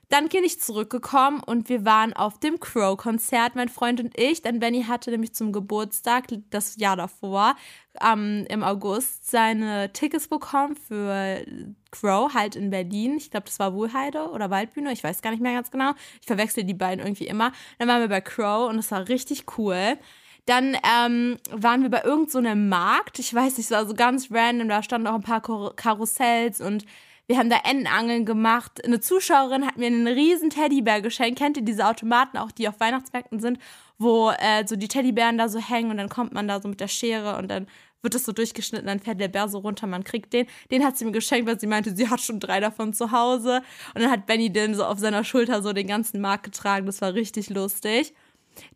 Dann 0.10 0.28
bin 0.28 0.44
ich 0.44 0.60
zurückgekommen 0.60 1.40
und 1.46 1.70
wir 1.70 1.86
waren 1.86 2.14
auf 2.14 2.40
dem 2.40 2.60
Crow-Konzert, 2.60 3.56
mein 3.56 3.70
Freund 3.70 4.00
und 4.00 4.20
ich. 4.20 4.42
Denn 4.42 4.60
Benny 4.60 4.86
hatte 4.86 5.12
nämlich 5.12 5.36
zum 5.36 5.52
Geburtstag, 5.52 6.26
das 6.50 6.78
Jahr 6.78 6.98
davor, 6.98 7.56
ähm, 8.02 8.48
im 8.50 8.64
August, 8.64 9.30
seine 9.30 9.94
Tickets 9.94 10.28
bekommen 10.28 10.76
für 10.76 11.46
Crow, 11.92 12.34
halt 12.34 12.56
in 12.56 12.72
Berlin. 12.72 13.18
Ich 13.18 13.30
glaube, 13.30 13.46
das 13.46 13.60
war 13.60 13.76
Wohlheide 13.76 14.32
oder 14.32 14.50
Waldbühne, 14.50 14.92
ich 14.92 15.04
weiß 15.04 15.22
gar 15.22 15.30
nicht 15.30 15.44
mehr 15.44 15.54
ganz 15.54 15.70
genau. 15.70 15.92
Ich 16.22 16.26
verwechsel 16.26 16.64
die 16.64 16.74
beiden 16.74 17.06
irgendwie 17.06 17.28
immer. 17.28 17.52
Dann 17.78 17.88
waren 17.88 18.02
wir 18.02 18.10
bei 18.10 18.22
Crow 18.22 18.68
und 18.68 18.80
es 18.80 18.90
war 18.90 19.08
richtig 19.10 19.46
cool. 19.60 20.00
Dann 20.48 20.76
ähm, 20.84 21.38
waren 21.52 21.84
wir 21.84 21.90
bei 21.92 22.02
irgendeinem 22.02 22.64
so 22.64 22.70
Markt. 22.70 23.20
Ich 23.20 23.32
weiß 23.32 23.58
nicht, 23.58 23.68
es 23.68 23.72
war 23.72 23.86
so 23.86 23.94
ganz 23.94 24.32
random. 24.32 24.70
Da 24.70 24.82
standen 24.82 25.06
auch 25.06 25.14
ein 25.14 25.22
paar 25.22 25.42
Karussells 25.42 26.62
und 26.62 26.86
wir 27.30 27.38
haben 27.38 27.52
da 27.52 27.58
Entenangeln 27.64 28.26
gemacht. 28.26 28.84
Eine 28.84 29.00
Zuschauerin 29.00 29.64
hat 29.68 29.78
mir 29.78 29.86
einen 29.86 30.08
riesen 30.08 30.50
Teddybär 30.50 31.00
geschenkt. 31.00 31.38
Kennt 31.38 31.58
ihr 31.58 31.64
diese 31.64 31.88
Automaten 31.88 32.40
auch, 32.40 32.52
die 32.52 32.68
auf 32.68 32.80
Weihnachtsmärkten 32.80 33.40
sind, 33.40 33.60
wo 34.00 34.32
äh, 34.32 34.66
so 34.66 34.76
die 34.76 34.88
Teddybären 34.88 35.38
da 35.38 35.48
so 35.48 35.60
hängen 35.60 35.92
und 35.92 35.98
dann 35.98 36.10
kommt 36.10 36.34
man 36.34 36.48
da 36.48 36.60
so 36.60 36.68
mit 36.68 36.80
der 36.80 36.88
Schere 36.88 37.38
und 37.38 37.48
dann 37.50 37.68
wird 38.02 38.16
das 38.16 38.26
so 38.26 38.32
durchgeschnitten, 38.32 38.88
dann 38.88 39.00
fährt 39.00 39.20
der 39.20 39.28
Bär 39.28 39.48
so 39.48 39.60
runter, 39.60 39.86
man 39.86 40.04
kriegt 40.04 40.34
den. 40.34 40.48
Den 40.72 40.84
hat 40.84 40.98
sie 40.98 41.06
mir 41.06 41.12
geschenkt, 41.12 41.48
weil 41.48 41.60
sie 41.60 41.68
meinte, 41.68 41.96
sie 41.96 42.10
hat 42.10 42.22
schon 42.22 42.40
drei 42.40 42.60
davon 42.60 42.94
zu 42.94 43.12
Hause. 43.12 43.62
Und 43.94 44.02
dann 44.02 44.10
hat 44.10 44.26
Benny 44.26 44.52
den 44.52 44.74
so 44.74 44.86
auf 44.86 44.98
seiner 44.98 45.24
Schulter 45.24 45.62
so 45.62 45.72
den 45.72 45.86
ganzen 45.86 46.22
Markt 46.22 46.46
getragen. 46.46 46.88
Das 46.88 47.00
war 47.02 47.14
richtig 47.14 47.52
lustig. 47.52 48.16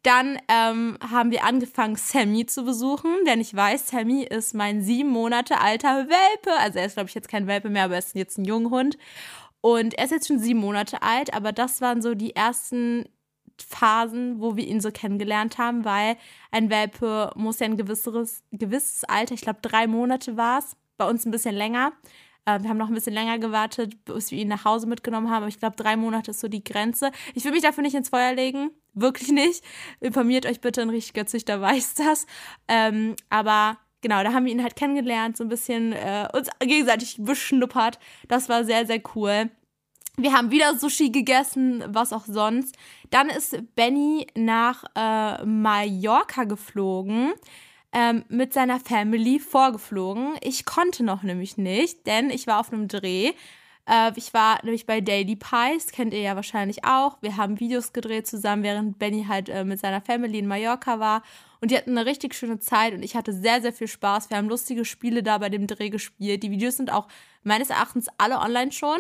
Dann 0.04 0.38
ähm, 0.48 0.98
haben 1.02 1.32
wir 1.32 1.44
angefangen, 1.44 1.96
Sammy 1.96 2.46
zu 2.46 2.64
besuchen. 2.64 3.12
Wer 3.24 3.36
nicht 3.36 3.56
weiß, 3.56 3.90
Sammy 3.90 4.24
ist 4.24 4.54
mein 4.54 4.82
sieben 4.82 5.10
Monate 5.10 5.60
alter 5.60 6.08
Welpe. 6.08 6.52
Also 6.60 6.80
er 6.80 6.86
ist, 6.86 6.94
glaube 6.94 7.10
ich, 7.10 7.16
jetzt 7.16 7.30
kein 7.30 7.48
Welpe 7.48 7.70
mehr, 7.70 7.86
aber 7.86 7.94
er 7.94 8.00
ist 8.00 8.16
jetzt 8.16 8.38
ein 8.38 8.46
Junghund. 8.46 8.98
Und 9.62 9.94
er 9.98 10.06
ist 10.06 10.12
jetzt 10.12 10.28
schon 10.28 10.40
sieben 10.40 10.60
Monate 10.60 11.02
alt, 11.02 11.34
aber 11.34 11.54
das 11.54 11.80
waren 11.80 12.02
so 12.02 12.16
die 12.16 12.36
ersten 12.36 13.06
Phasen, 13.62 14.42
wo 14.42 14.58
wir 14.58 14.68
ihn 14.68 14.82
so 14.82 14.92
kennengelernt 14.92 15.58
haben, 15.58 15.86
weil 15.86 16.18
ein 16.52 16.70
Welpe 16.70 17.32
muss 17.36 17.60
ja 17.60 17.68
ein 17.68 17.78
gewisses, 17.78 18.44
gewisses 18.52 19.04
Alter, 19.06 19.36
ich 19.36 19.42
glaube 19.42 19.60
drei 19.62 19.88
Monate 19.88 20.38
war 20.38 20.60
es, 20.60 20.76
bei 20.98 21.08
uns 21.10 21.26
ein 21.26 21.32
bisschen 21.32 21.56
länger. 21.56 21.94
Äh, 22.46 22.62
wir 22.62 22.70
haben 22.70 22.78
noch 22.78 22.88
ein 22.88 22.94
bisschen 22.94 23.14
länger 23.14 23.40
gewartet, 23.40 24.04
bis 24.06 24.32
wir 24.32 24.40
ihn 24.40 24.48
nach 24.48 24.66
Hause 24.66 24.88
mitgenommen 24.88 25.30
haben, 25.30 25.44
aber 25.44 25.48
ich 25.48 25.60
glaube 25.60 25.76
drei 25.76 25.96
Monate 25.96 26.32
ist 26.32 26.40
so 26.40 26.48
die 26.48 26.64
Grenze. 26.64 27.12
Ich 27.34 27.46
will 27.46 27.52
mich 27.52 27.64
dafür 27.64 27.84
nicht 27.84 27.96
ins 27.96 28.10
Feuer 28.10 28.34
legen, 28.34 28.72
wirklich 28.94 29.30
nicht. 29.30 29.64
Informiert 30.00 30.46
euch 30.46 30.62
bitte, 30.62 30.82
ein 30.82 30.90
richtiger 30.90 31.26
Züchter 31.26 31.62
weiß 31.62 31.94
das. 31.96 32.26
Ähm, 32.68 33.16
aber 33.30 33.78
genau, 34.02 34.24
da 34.24 34.34
haben 34.34 34.46
wir 34.46 34.52
ihn 34.52 34.64
halt 34.64 34.76
kennengelernt, 34.76 35.38
so 35.38 35.44
ein 35.44 35.50
bisschen 35.50 35.94
äh, 35.94 36.28
uns 36.34 36.50
gegenseitig 36.60 37.18
beschnuppert. 37.20 38.00
Das 38.28 38.50
war 38.50 38.64
sehr, 38.66 38.86
sehr 38.86 39.02
cool. 39.16 39.50
Wir 40.16 40.34
haben 40.34 40.52
wieder 40.52 40.78
Sushi 40.78 41.10
gegessen, 41.10 41.84
was 41.88 42.14
auch 42.14 42.26
sonst. 42.28 42.78
Dann 43.10 43.30
ist 43.30 43.58
Benny 43.76 44.28
nach 44.36 44.84
äh, 44.96 45.44
Mallorca 45.44 46.44
geflogen, 46.44 47.34
ähm, 47.94 48.24
mit 48.30 48.54
seiner 48.54 48.80
Family 48.80 49.40
vorgeflogen. 49.40 50.36
Ich 50.42 50.66
konnte 50.66 51.04
noch 51.04 51.24
nämlich 51.24 51.58
nicht, 51.58 52.06
denn 52.06 52.30
ich 52.30 52.46
war 52.46 52.60
auf 52.60 52.72
einem 52.72 52.88
Dreh. 52.88 53.32
Äh, 53.88 54.12
ich 54.16 54.34
war 54.34 54.60
nämlich 54.64 54.86
bei 54.86 55.02
Daily 55.02 55.36
Pies, 55.36 55.88
kennt 55.92 56.14
ihr 56.14 56.22
ja 56.22 56.36
wahrscheinlich 56.36 56.84
auch. 56.86 57.18
Wir 57.22 57.38
haben 57.38 57.60
Videos 57.60 57.94
gedreht 57.94 58.28
zusammen, 58.28 58.64
während 58.64 59.00
Benny 59.00 59.26
halt 59.28 59.50
äh, 59.50 59.64
mit 59.64 59.80
seiner 59.80 60.02
Family 60.02 60.40
in 60.40 60.48
Mallorca 60.48 61.00
war. 61.00 61.24
Und 61.62 61.72
die 61.72 61.78
hatten 61.78 61.98
eine 61.98 62.06
richtig 62.06 62.36
schöne 62.36 62.60
Zeit 62.60 62.94
und 62.94 63.04
ich 63.04 63.16
hatte 63.16 63.34
sehr, 63.34 63.62
sehr 63.62 63.74
viel 63.74 63.88
Spaß. 63.88 64.30
Wir 64.30 64.38
haben 64.38 64.50
lustige 64.50 64.86
Spiele 64.86 65.24
da 65.24 65.38
bei 65.38 65.50
dem 65.50 65.68
Dreh 65.68 65.90
gespielt. 65.90 66.44
Die 66.44 66.52
Videos 66.52 66.78
sind 66.78 66.92
auch 66.92 67.08
meines 67.44 67.70
Erachtens 67.70 68.08
alle 68.18 68.40
online 68.40 68.72
schon. 68.72 69.00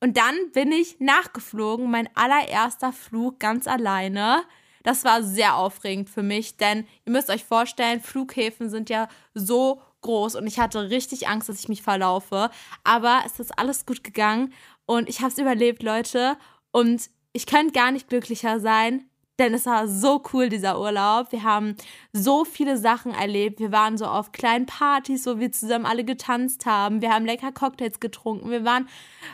Und 0.00 0.18
dann 0.18 0.34
bin 0.52 0.70
ich 0.70 1.00
nachgeflogen, 1.00 1.90
mein 1.90 2.10
allererster 2.14 2.92
Flug 2.92 3.40
ganz 3.40 3.66
alleine. 3.66 4.42
Das 4.82 5.02
war 5.02 5.22
sehr 5.22 5.56
aufregend 5.56 6.10
für 6.10 6.22
mich, 6.22 6.58
denn 6.58 6.86
ihr 7.06 7.12
müsst 7.12 7.30
euch 7.30 7.42
vorstellen, 7.42 8.02
Flughäfen 8.02 8.68
sind 8.68 8.90
ja 8.90 9.08
so 9.32 9.80
groß 10.04 10.36
und 10.36 10.46
ich 10.46 10.60
hatte 10.60 10.90
richtig 10.90 11.26
Angst, 11.26 11.48
dass 11.48 11.58
ich 11.58 11.68
mich 11.68 11.82
verlaufe. 11.82 12.50
Aber 12.84 13.22
es 13.26 13.40
ist 13.40 13.58
alles 13.58 13.86
gut 13.86 14.04
gegangen 14.04 14.52
und 14.86 15.08
ich 15.08 15.20
habe 15.20 15.32
es 15.32 15.38
überlebt, 15.38 15.82
Leute. 15.82 16.36
Und 16.70 17.10
ich 17.32 17.46
könnte 17.46 17.72
gar 17.72 17.90
nicht 17.90 18.08
glücklicher 18.08 18.60
sein, 18.60 19.08
denn 19.38 19.52
es 19.52 19.66
war 19.66 19.88
so 19.88 20.22
cool, 20.32 20.48
dieser 20.48 20.78
Urlaub. 20.78 21.32
Wir 21.32 21.42
haben 21.42 21.74
so 22.12 22.44
viele 22.44 22.78
Sachen 22.78 23.12
erlebt. 23.12 23.58
Wir 23.58 23.72
waren 23.72 23.98
so 23.98 24.06
auf 24.06 24.30
kleinen 24.30 24.66
Partys, 24.66 25.26
wo 25.26 25.40
wir 25.40 25.50
zusammen 25.50 25.86
alle 25.86 26.04
getanzt 26.04 26.66
haben. 26.66 27.02
Wir 27.02 27.12
haben 27.12 27.24
lecker 27.26 27.50
Cocktails 27.50 27.98
getrunken. 27.98 28.50
Wir 28.50 28.64
waren 28.64 28.88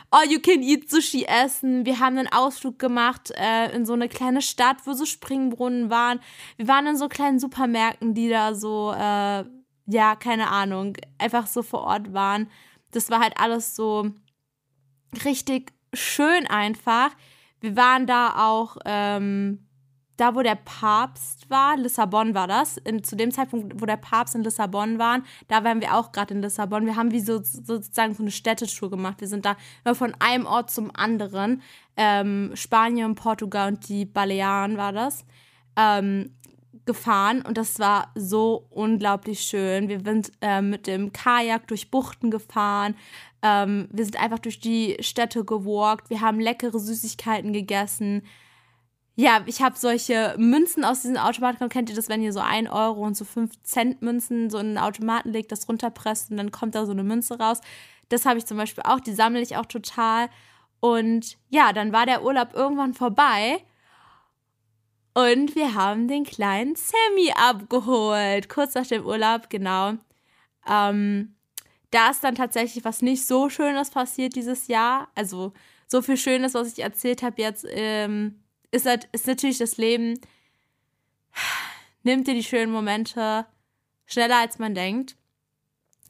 all 0.09 0.25
you 0.27 0.39
can 0.39 0.63
eat 0.63 0.89
Sushi 0.89 1.25
essen. 1.25 1.85
Wir 1.85 1.99
haben 1.99 2.17
einen 2.17 2.31
Ausflug 2.31 2.79
gemacht 2.79 3.31
äh, 3.35 3.75
in 3.75 3.85
so 3.85 3.93
eine 3.93 4.09
kleine 4.09 4.41
Stadt, 4.41 4.77
wo 4.85 4.93
so 4.93 5.05
Springbrunnen 5.05 5.91
waren. 5.91 6.19
Wir 6.57 6.67
waren 6.67 6.87
in 6.87 6.97
so 6.97 7.07
kleinen 7.07 7.39
Supermärkten, 7.39 8.15
die 8.15 8.29
da 8.29 8.55
so, 8.55 8.93
äh, 8.93 9.43
ja, 9.85 10.15
keine 10.15 10.49
Ahnung, 10.49 10.97
einfach 11.17 11.47
so 11.47 11.63
vor 11.63 11.81
Ort 11.81 12.13
waren. 12.13 12.49
Das 12.91 13.09
war 13.09 13.19
halt 13.19 13.33
alles 13.37 13.75
so 13.75 14.11
richtig 15.25 15.73
schön 15.93 16.47
einfach. 16.47 17.11
Wir 17.59 17.75
waren 17.75 18.07
da 18.07 18.47
auch, 18.49 18.77
ähm, 18.85 19.67
da 20.17 20.35
wo 20.35 20.41
der 20.41 20.55
Papst 20.55 21.49
war, 21.49 21.77
Lissabon 21.77 22.35
war 22.35 22.47
das, 22.47 22.77
in, 22.77 23.03
zu 23.03 23.15
dem 23.15 23.31
Zeitpunkt, 23.31 23.81
wo 23.81 23.85
der 23.85 23.97
Papst 23.97 24.35
in 24.35 24.43
Lissabon 24.43 24.99
war, 24.99 25.21
da 25.47 25.63
waren 25.63 25.81
wir 25.81 25.95
auch 25.95 26.11
gerade 26.11 26.33
in 26.33 26.41
Lissabon. 26.41 26.85
Wir 26.85 26.95
haben 26.95 27.11
wie 27.11 27.21
so, 27.21 27.41
sozusagen 27.41 28.13
so 28.13 28.23
eine 28.23 28.31
Städtetour 28.31 28.89
gemacht. 28.89 29.19
Wir 29.19 29.27
sind 29.27 29.45
da 29.45 29.55
immer 29.83 29.95
von 29.95 30.13
einem 30.19 30.45
Ort 30.45 30.69
zum 30.69 30.91
anderen. 30.95 31.61
Ähm, 31.97 32.51
Spanien, 32.53 33.15
Portugal 33.15 33.69
und 33.69 33.87
die 33.89 34.05
Balearen 34.05 34.77
war 34.77 34.91
das. 34.91 35.25
Ähm, 35.75 36.35
gefahren 36.85 37.41
und 37.41 37.57
das 37.57 37.79
war 37.79 38.11
so 38.15 38.65
unglaublich 38.69 39.41
schön. 39.41 39.89
Wir 39.89 40.01
sind 40.01 40.31
äh, 40.41 40.61
mit 40.61 40.87
dem 40.87 41.13
Kajak 41.13 41.67
durch 41.67 41.91
Buchten 41.91 42.31
gefahren. 42.31 42.95
Ähm, 43.41 43.87
wir 43.91 44.03
sind 44.03 44.19
einfach 44.21 44.39
durch 44.39 44.59
die 44.59 44.97
Städte 44.99 45.43
gewalkt. 45.45 46.09
Wir 46.09 46.21
haben 46.21 46.39
leckere 46.39 46.79
Süßigkeiten 46.79 47.53
gegessen. 47.53 48.23
Ja, 49.15 49.41
ich 49.45 49.61
habe 49.61 49.77
solche 49.77 50.35
Münzen 50.37 50.85
aus 50.85 51.01
diesen 51.01 51.17
Automaten. 51.17 51.67
Kennt 51.69 51.89
ihr 51.89 51.95
das, 51.95 52.09
wenn 52.09 52.23
ihr 52.23 52.33
so 52.33 52.39
1 52.39 52.69
Euro 52.69 53.01
und 53.01 53.15
so 53.15 53.25
5 53.25 53.61
Cent 53.63 54.01
Münzen 54.01 54.49
so 54.49 54.57
in 54.57 54.67
den 54.67 54.77
Automaten 54.77 55.31
legt, 55.31 55.51
das 55.51 55.67
runterpresst 55.67 56.31
und 56.31 56.37
dann 56.37 56.51
kommt 56.51 56.75
da 56.75 56.85
so 56.85 56.91
eine 56.91 57.03
Münze 57.03 57.37
raus? 57.37 57.61
Das 58.09 58.25
habe 58.25 58.39
ich 58.39 58.45
zum 58.45 58.57
Beispiel 58.57 58.83
auch. 58.85 58.99
Die 58.99 59.13
sammle 59.13 59.41
ich 59.41 59.57
auch 59.57 59.65
total. 59.65 60.29
Und 60.79 61.37
ja, 61.49 61.73
dann 61.73 61.93
war 61.93 62.05
der 62.05 62.23
Urlaub 62.23 62.53
irgendwann 62.53 62.93
vorbei. 62.93 63.63
Und 65.13 65.55
wir 65.55 65.73
haben 65.73 66.07
den 66.07 66.23
kleinen 66.23 66.75
Sammy 66.75 67.33
abgeholt. 67.35 68.47
Kurz 68.47 68.75
nach 68.75 68.87
dem 68.87 69.05
Urlaub, 69.05 69.49
genau. 69.49 69.93
Ähm, 70.69 71.35
da 71.91 72.11
ist 72.11 72.23
dann 72.23 72.35
tatsächlich 72.35 72.85
was 72.85 73.01
nicht 73.01 73.27
so 73.27 73.49
Schönes 73.49 73.89
passiert 73.89 74.35
dieses 74.35 74.67
Jahr. 74.67 75.09
Also 75.15 75.53
so 75.87 76.01
viel 76.01 76.17
Schönes, 76.17 76.53
was 76.53 76.71
ich 76.71 76.83
erzählt 76.83 77.23
habe 77.23 77.41
jetzt. 77.41 77.65
Ähm, 77.69 78.41
ist, 78.71 78.87
ist 79.11 79.27
natürlich 79.27 79.57
das 79.57 79.77
Leben, 79.77 80.19
nimmt 82.03 82.27
dir 82.27 82.33
die 82.33 82.43
schönen 82.43 82.71
Momente 82.71 83.45
schneller 84.05 84.37
als 84.37 84.59
man 84.59 84.73
denkt. 84.73 85.17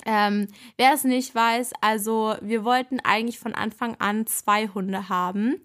Ähm, 0.05 0.47
wer 0.77 0.93
es 0.93 1.03
nicht 1.03 1.33
weiß, 1.35 1.73
also 1.81 2.35
wir 2.41 2.63
wollten 2.63 2.99
eigentlich 2.99 3.39
von 3.39 3.53
Anfang 3.53 3.95
an 3.99 4.25
zwei 4.25 4.67
Hunde 4.67 5.09
haben. 5.09 5.61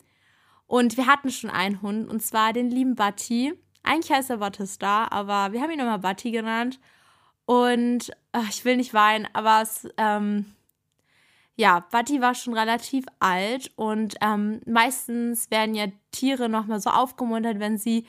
Und 0.67 0.97
wir 0.97 1.07
hatten 1.07 1.31
schon 1.31 1.51
einen 1.51 1.83
Hund, 1.83 2.09
und 2.09 2.21
zwar 2.23 2.53
den 2.53 2.71
lieben 2.71 2.95
Batti. 2.95 3.53
Eigentlich 3.83 4.11
heißt 4.11 4.31
er 4.31 4.39
Batista, 4.39 5.07
aber 5.11 5.53
wir 5.53 5.61
haben 5.61 5.71
ihn 5.71 5.81
immer 5.81 5.99
Batti 5.99 6.31
genannt. 6.33 6.81
Und 7.45 8.11
ach, 8.33 8.49
ich 8.49 8.65
will 8.65 8.77
nicht 8.77 8.93
weinen, 8.93 9.29
aber 9.33 9.63
es, 9.63 9.89
ähm, 9.97 10.47
ja, 11.55 11.87
Batti 11.91 12.21
war 12.21 12.35
schon 12.35 12.55
relativ 12.55 13.07
alt 13.21 13.71
und 13.77 14.17
ähm, 14.21 14.61
meistens 14.67 15.51
werden 15.51 15.75
ja 15.75 15.87
Tiere 16.11 16.49
nochmal 16.49 16.81
so 16.81 16.91
aufgemuntert, 16.91 17.61
wenn 17.61 17.79
sie 17.79 18.05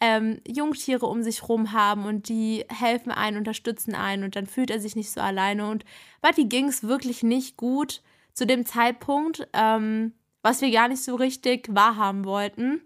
ähm, 0.00 0.40
Jungtiere 0.46 1.06
um 1.06 1.22
sich 1.22 1.48
rum 1.48 1.72
haben 1.72 2.04
und 2.04 2.28
die 2.28 2.64
helfen 2.68 3.10
einen, 3.10 3.38
unterstützen 3.38 3.94
einen 3.94 4.24
und 4.24 4.36
dann 4.36 4.46
fühlt 4.46 4.70
er 4.70 4.80
sich 4.80 4.94
nicht 4.94 5.10
so 5.10 5.20
alleine. 5.20 5.68
Und 5.68 5.84
Batti 6.20 6.44
ging 6.44 6.68
es 6.68 6.82
wirklich 6.82 7.22
nicht 7.22 7.56
gut 7.56 8.02
zu 8.34 8.46
dem 8.46 8.66
Zeitpunkt, 8.66 9.48
ähm, 9.52 10.12
was 10.42 10.60
wir 10.60 10.70
gar 10.70 10.88
nicht 10.88 11.02
so 11.02 11.14
richtig 11.14 11.68
wahrhaben 11.70 12.24
wollten. 12.24 12.82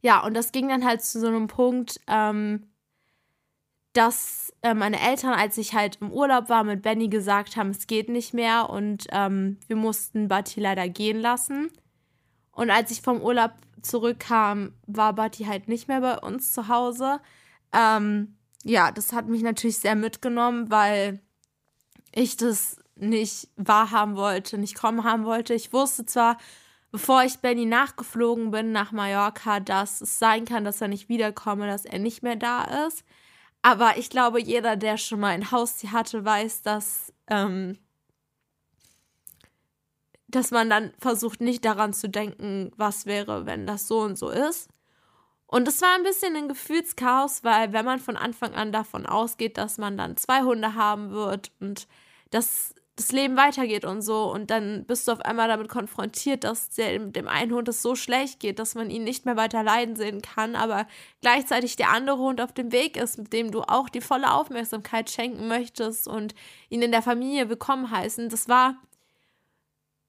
Ja, 0.00 0.24
und 0.24 0.34
das 0.34 0.52
ging 0.52 0.68
dann 0.68 0.84
halt 0.84 1.02
zu 1.02 1.20
so 1.20 1.26
einem 1.26 1.48
Punkt, 1.48 2.00
ähm, 2.06 2.68
dass 3.92 4.52
äh, 4.62 4.74
meine 4.74 5.00
Eltern, 5.00 5.32
als 5.32 5.58
ich 5.58 5.74
halt 5.74 5.98
im 6.00 6.12
Urlaub 6.12 6.48
war, 6.48 6.62
mit 6.62 6.82
Benny 6.82 7.08
gesagt 7.08 7.56
haben, 7.56 7.70
es 7.70 7.86
geht 7.86 8.08
nicht 8.08 8.32
mehr 8.32 8.70
und 8.70 9.06
ähm, 9.10 9.58
wir 9.66 9.76
mussten 9.76 10.28
Bati 10.28 10.60
leider 10.60 10.88
gehen 10.88 11.20
lassen. 11.20 11.70
Und 12.52 12.70
als 12.70 12.90
ich 12.92 13.02
vom 13.02 13.20
Urlaub 13.20 13.52
zurückkam, 13.82 14.72
war 14.86 15.14
Bati 15.14 15.44
halt 15.44 15.68
nicht 15.68 15.88
mehr 15.88 16.00
bei 16.00 16.18
uns 16.18 16.52
zu 16.52 16.68
Hause. 16.68 17.20
Ähm, 17.72 18.36
ja, 18.64 18.92
das 18.92 19.12
hat 19.12 19.26
mich 19.26 19.42
natürlich 19.42 19.78
sehr 19.78 19.96
mitgenommen, 19.96 20.70
weil 20.70 21.20
ich 22.14 22.36
das 22.36 22.78
nicht 23.00 23.48
wahrhaben 23.56 24.16
wollte, 24.16 24.58
nicht 24.58 24.74
kommen 24.74 25.04
haben 25.04 25.24
wollte. 25.24 25.54
Ich 25.54 25.72
wusste 25.72 26.06
zwar, 26.06 26.38
bevor 26.90 27.22
ich 27.24 27.38
Benny 27.38 27.66
nachgeflogen 27.66 28.50
bin 28.50 28.72
nach 28.72 28.92
Mallorca, 28.92 29.60
dass 29.60 30.00
es 30.00 30.18
sein 30.18 30.44
kann, 30.44 30.64
dass 30.64 30.80
er 30.80 30.88
nicht 30.88 31.08
wiederkomme, 31.08 31.66
dass 31.66 31.84
er 31.84 31.98
nicht 31.98 32.22
mehr 32.22 32.36
da 32.36 32.86
ist. 32.86 33.04
Aber 33.62 33.96
ich 33.96 34.10
glaube, 34.10 34.40
jeder, 34.40 34.76
der 34.76 34.96
schon 34.96 35.20
mal 35.20 35.28
ein 35.28 35.50
Haustier 35.50 35.92
hatte, 35.92 36.24
weiß, 36.24 36.62
dass, 36.62 37.12
ähm, 37.28 37.78
dass 40.28 40.50
man 40.50 40.70
dann 40.70 40.92
versucht, 40.98 41.40
nicht 41.40 41.64
daran 41.64 41.92
zu 41.92 42.08
denken, 42.08 42.72
was 42.76 43.06
wäre, 43.06 43.46
wenn 43.46 43.66
das 43.66 43.88
so 43.88 44.00
und 44.00 44.16
so 44.16 44.30
ist. 44.30 44.68
Und 45.46 45.66
es 45.66 45.80
war 45.80 45.94
ein 45.94 46.02
bisschen 46.02 46.36
ein 46.36 46.48
Gefühlschaos, 46.48 47.42
weil 47.42 47.72
wenn 47.72 47.84
man 47.84 48.00
von 48.00 48.16
Anfang 48.16 48.54
an 48.54 48.70
davon 48.70 49.06
ausgeht, 49.06 49.56
dass 49.56 49.78
man 49.78 49.96
dann 49.96 50.18
zwei 50.18 50.42
Hunde 50.42 50.74
haben 50.74 51.10
wird 51.10 51.50
und 51.58 51.88
dass 52.30 52.74
das 52.98 53.12
Leben 53.12 53.36
weitergeht 53.36 53.84
und 53.84 54.02
so, 54.02 54.24
und 54.24 54.50
dann 54.50 54.84
bist 54.84 55.06
du 55.06 55.12
auf 55.12 55.20
einmal 55.20 55.46
damit 55.46 55.68
konfrontiert, 55.68 56.42
dass 56.42 56.70
dem, 56.70 57.12
dem 57.12 57.28
einen 57.28 57.52
Hund 57.52 57.68
es 57.68 57.80
so 57.80 57.94
schlecht 57.94 58.40
geht, 58.40 58.58
dass 58.58 58.74
man 58.74 58.90
ihn 58.90 59.04
nicht 59.04 59.24
mehr 59.24 59.36
weiter 59.36 59.62
leiden 59.62 59.94
sehen 59.94 60.20
kann, 60.20 60.56
aber 60.56 60.84
gleichzeitig 61.20 61.76
der 61.76 61.90
andere 61.90 62.18
Hund 62.18 62.40
auf 62.40 62.52
dem 62.52 62.72
Weg 62.72 62.96
ist, 62.96 63.16
mit 63.16 63.32
dem 63.32 63.52
du 63.52 63.62
auch 63.62 63.88
die 63.88 64.00
volle 64.00 64.32
Aufmerksamkeit 64.32 65.10
schenken 65.10 65.46
möchtest 65.46 66.08
und 66.08 66.34
ihn 66.70 66.82
in 66.82 66.90
der 66.90 67.02
Familie 67.02 67.48
willkommen 67.48 67.88
heißen. 67.92 68.30
Das 68.30 68.48
war 68.48 68.74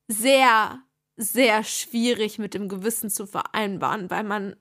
sehr, 0.07 0.79
sehr 1.15 1.63
schwierig 1.63 2.39
mit 2.39 2.55
dem 2.55 2.69
Gewissen 2.69 3.11
zu 3.11 3.27
vereinbaren, 3.27 4.09
weil 4.09 4.23
man 4.23 4.55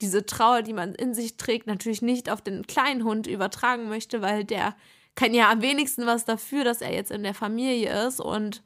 diese 0.00 0.24
Trauer, 0.24 0.62
die 0.62 0.72
man 0.72 0.94
in 0.94 1.14
sich 1.14 1.36
trägt, 1.36 1.66
natürlich 1.66 2.00
nicht 2.00 2.30
auf 2.30 2.42
den 2.42 2.64
kleinen 2.64 3.02
Hund 3.02 3.26
übertragen 3.26 3.88
möchte, 3.88 4.22
weil 4.22 4.44
der 4.44 4.76
kann 5.14 5.34
ja 5.34 5.50
am 5.50 5.62
wenigsten 5.62 6.06
was 6.06 6.24
dafür, 6.24 6.64
dass 6.64 6.80
er 6.80 6.92
jetzt 6.92 7.10
in 7.10 7.22
der 7.22 7.34
Familie 7.34 8.06
ist. 8.06 8.20
Und 8.20 8.62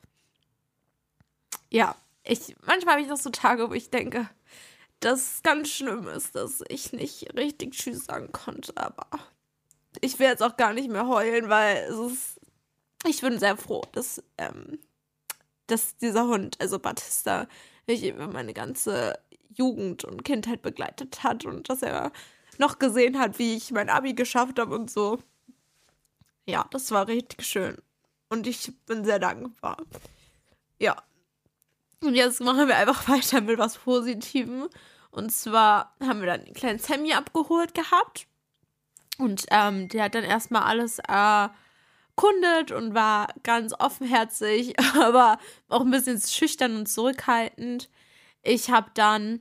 ja, 1.70 1.96
ich 2.24 2.56
manchmal 2.66 2.94
habe 2.94 3.02
ich 3.02 3.08
noch 3.08 3.16
so 3.16 3.30
Tage, 3.30 3.68
wo 3.70 3.74
ich 3.74 3.90
denke, 3.90 4.28
dass 5.00 5.36
es 5.36 5.42
ganz 5.42 5.68
schlimm 5.68 6.08
ist, 6.08 6.34
dass 6.34 6.62
ich 6.68 6.92
nicht 6.92 7.34
richtig 7.36 7.72
Tschüss 7.74 8.04
sagen 8.06 8.32
konnte. 8.32 8.76
Aber 8.76 9.06
ich 10.00 10.18
will 10.18 10.28
jetzt 10.28 10.42
auch 10.42 10.56
gar 10.56 10.72
nicht 10.72 10.90
mehr 10.90 11.08
heulen, 11.08 11.48
weil 11.48 11.76
es 11.88 12.12
ist. 12.12 12.40
Ich 13.06 13.20
bin 13.20 13.38
sehr 13.38 13.56
froh, 13.56 13.82
dass, 13.92 14.22
ähm, 14.38 14.80
dass 15.68 15.96
dieser 15.98 16.26
Hund, 16.26 16.60
also 16.60 16.78
Batista, 16.78 17.46
mich 17.86 18.04
über 18.04 18.26
meine 18.26 18.52
ganze 18.52 19.18
Jugend 19.54 20.04
und 20.04 20.24
Kindheit 20.24 20.62
begleitet 20.62 21.22
hat 21.22 21.44
und 21.44 21.68
dass 21.68 21.82
er 21.82 22.10
noch 22.58 22.78
gesehen 22.78 23.18
hat, 23.18 23.38
wie 23.38 23.54
ich 23.54 23.70
mein 23.70 23.90
Abi 23.90 24.14
geschafft 24.14 24.58
habe 24.58 24.74
und 24.74 24.90
so. 24.90 25.18
Ja, 26.46 26.66
das 26.70 26.90
war 26.92 27.08
richtig 27.08 27.44
schön. 27.44 27.76
Und 28.28 28.46
ich 28.46 28.72
bin 28.86 29.04
sehr 29.04 29.18
dankbar. 29.18 29.78
Ja. 30.78 30.96
Und 32.02 32.14
jetzt 32.14 32.40
machen 32.40 32.68
wir 32.68 32.76
einfach 32.76 33.08
weiter 33.08 33.40
mit 33.40 33.58
was 33.58 33.78
Positivem. 33.78 34.68
Und 35.10 35.30
zwar 35.30 35.96
haben 36.00 36.20
wir 36.20 36.26
dann 36.26 36.44
den 36.44 36.54
kleinen 36.54 36.78
Sammy 36.78 37.12
abgeholt 37.14 37.74
gehabt. 37.74 38.26
Und 39.18 39.46
ähm, 39.50 39.88
der 39.88 40.04
hat 40.04 40.14
dann 40.14 40.24
erstmal 40.24 40.62
alles 40.62 40.98
erkundet 40.98 42.70
und 42.70 42.94
war 42.94 43.28
ganz 43.42 43.72
offenherzig, 43.78 44.78
aber 45.00 45.38
auch 45.68 45.80
ein 45.80 45.90
bisschen 45.90 46.20
schüchtern 46.20 46.76
und 46.76 46.86
zurückhaltend. 46.86 47.88
Ich 48.42 48.70
habe 48.70 48.90
dann 48.94 49.40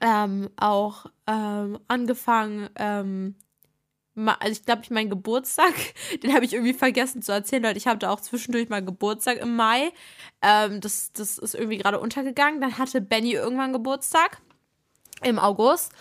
ähm, 0.00 0.48
auch 0.56 1.06
ähm, 1.26 1.80
angefangen, 1.88 2.70
ähm, 2.76 3.34
also 4.16 4.52
ich 4.52 4.64
glaube, 4.64 4.82
ich 4.82 4.90
meinen 4.90 5.10
Geburtstag, 5.10 5.74
den 6.22 6.34
habe 6.34 6.44
ich 6.44 6.54
irgendwie 6.54 6.74
vergessen 6.74 7.22
zu 7.22 7.32
erzählen, 7.32 7.62
Leute. 7.62 7.78
Ich 7.78 7.86
hatte 7.86 8.10
auch 8.10 8.20
zwischendurch 8.20 8.68
mal 8.68 8.84
Geburtstag 8.84 9.38
im 9.38 9.56
Mai. 9.56 9.92
Ähm, 10.42 10.80
das, 10.80 11.12
das 11.12 11.38
ist 11.38 11.54
irgendwie 11.54 11.78
gerade 11.78 12.00
untergegangen. 12.00 12.60
Dann 12.60 12.78
hatte 12.78 13.00
Benny 13.00 13.32
irgendwann 13.32 13.72
Geburtstag 13.72 14.40
im 15.22 15.38
August. 15.38 15.92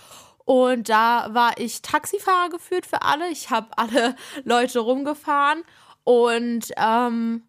Und 0.45 0.89
da 0.89 1.33
war 1.33 1.57
ich 1.57 1.81
Taxifahrer 1.81 2.49
geführt 2.49 2.85
für 2.85 3.01
alle. 3.01 3.29
Ich 3.29 3.49
habe 3.49 3.77
alle 3.77 4.15
Leute 4.43 4.79
rumgefahren. 4.79 5.63
Und 6.03 6.71
ähm, 6.77 7.43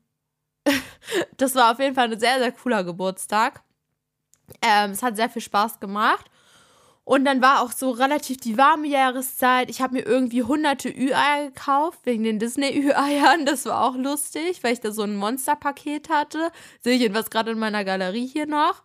das 1.36 1.54
war 1.54 1.72
auf 1.72 1.78
jeden 1.78 1.94
Fall 1.94 2.10
ein 2.10 2.18
sehr, 2.18 2.38
sehr 2.38 2.52
cooler 2.52 2.84
Geburtstag. 2.84 3.62
Ähm, 4.62 4.92
es 4.92 5.02
hat 5.02 5.16
sehr 5.16 5.28
viel 5.28 5.42
Spaß 5.42 5.80
gemacht. 5.80 6.30
Und 7.06 7.24
dann 7.24 7.40
war 7.40 7.62
auch 7.62 7.70
so 7.70 7.92
relativ 7.92 8.38
die 8.38 8.58
warme 8.58 8.88
Jahreszeit. 8.88 9.70
Ich 9.70 9.80
habe 9.80 9.94
mir 9.94 10.04
irgendwie 10.04 10.42
hunderte 10.42 10.88
Ü-Eier 10.88 11.46
gekauft, 11.46 12.00
wegen 12.02 12.24
den 12.24 12.40
Disney-Ü-Eiern. 12.40 13.46
Das 13.46 13.64
war 13.64 13.84
auch 13.84 13.94
lustig, 13.94 14.64
weil 14.64 14.72
ich 14.72 14.80
da 14.80 14.90
so 14.90 15.02
ein 15.02 15.14
Monsterpaket 15.14 16.08
hatte. 16.08 16.50
Sehe 16.80 16.96
ich 16.96 17.02
jedenfalls 17.02 17.30
gerade 17.30 17.52
in 17.52 17.60
meiner 17.60 17.84
Galerie 17.84 18.26
hier 18.26 18.46
noch. 18.46 18.82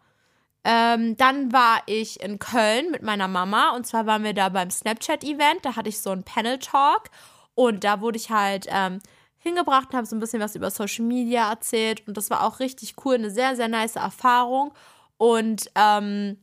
Ähm, 0.63 1.17
dann 1.17 1.51
war 1.51 1.81
ich 1.87 2.21
in 2.21 2.37
Köln 2.37 2.91
mit 2.91 3.01
meiner 3.01 3.27
Mama. 3.27 3.71
Und 3.75 3.87
zwar 3.87 4.05
waren 4.05 4.23
wir 4.23 4.35
da 4.35 4.49
beim 4.49 4.69
Snapchat-Event. 4.69 5.65
Da 5.65 5.75
hatte 5.75 5.89
ich 5.89 5.99
so 5.99 6.11
einen 6.11 6.23
Panel-Talk. 6.23 7.09
Und 7.55 7.83
da 7.83 8.01
wurde 8.01 8.17
ich 8.17 8.29
halt 8.29 8.67
ähm, 8.69 8.99
hingebracht 9.39 9.87
und 9.89 9.95
habe 9.95 10.05
so 10.05 10.15
ein 10.15 10.19
bisschen 10.19 10.41
was 10.41 10.55
über 10.55 10.69
Social 10.69 11.05
Media 11.05 11.49
erzählt. 11.49 12.07
Und 12.07 12.17
das 12.17 12.29
war 12.29 12.45
auch 12.45 12.59
richtig 12.59 12.97
cool. 13.03 13.15
Eine 13.15 13.31
sehr, 13.31 13.55
sehr 13.55 13.67
nice 13.67 13.95
Erfahrung. 13.95 14.75
Und 15.17 15.71
ähm, 15.73 16.37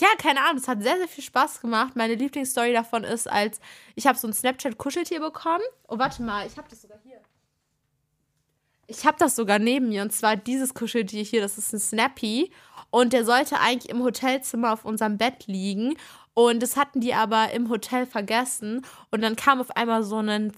ja, 0.00 0.08
keine 0.18 0.40
Ahnung, 0.40 0.56
es 0.56 0.68
hat 0.68 0.82
sehr, 0.82 0.96
sehr 0.96 1.08
viel 1.08 1.24
Spaß 1.24 1.60
gemacht. 1.60 1.96
Meine 1.96 2.14
Lieblingsstory 2.14 2.72
davon 2.72 3.04
ist, 3.04 3.30
als 3.30 3.60
ich 3.94 4.06
habe 4.06 4.18
so 4.18 4.26
ein 4.26 4.32
Snapchat-Kuscheltier 4.32 5.20
bekommen. 5.20 5.64
Oh, 5.88 5.98
warte 5.98 6.22
mal, 6.22 6.46
ich 6.46 6.56
habe 6.56 6.68
das 6.68 6.82
sogar 6.82 6.98
hier. 7.02 7.20
Ich 8.86 9.06
habe 9.06 9.16
das 9.18 9.34
sogar 9.34 9.58
neben 9.58 9.88
mir 9.88 10.02
und 10.02 10.12
zwar 10.12 10.36
dieses 10.36 10.74
Kuscheltier 10.74 11.22
hier, 11.22 11.40
das 11.40 11.56
ist 11.56 11.72
ein 11.72 11.80
Snappy 11.80 12.50
und 12.90 13.12
der 13.12 13.24
sollte 13.24 13.58
eigentlich 13.58 13.90
im 13.90 14.02
Hotelzimmer 14.02 14.72
auf 14.72 14.84
unserem 14.84 15.16
Bett 15.16 15.46
liegen 15.46 15.96
und 16.34 16.62
das 16.62 16.76
hatten 16.76 17.00
die 17.00 17.14
aber 17.14 17.52
im 17.52 17.70
Hotel 17.70 18.06
vergessen 18.06 18.84
und 19.10 19.22
dann 19.22 19.36
kam 19.36 19.60
auf 19.60 19.70
einmal 19.76 20.02
so 20.02 20.18
ein 20.18 20.52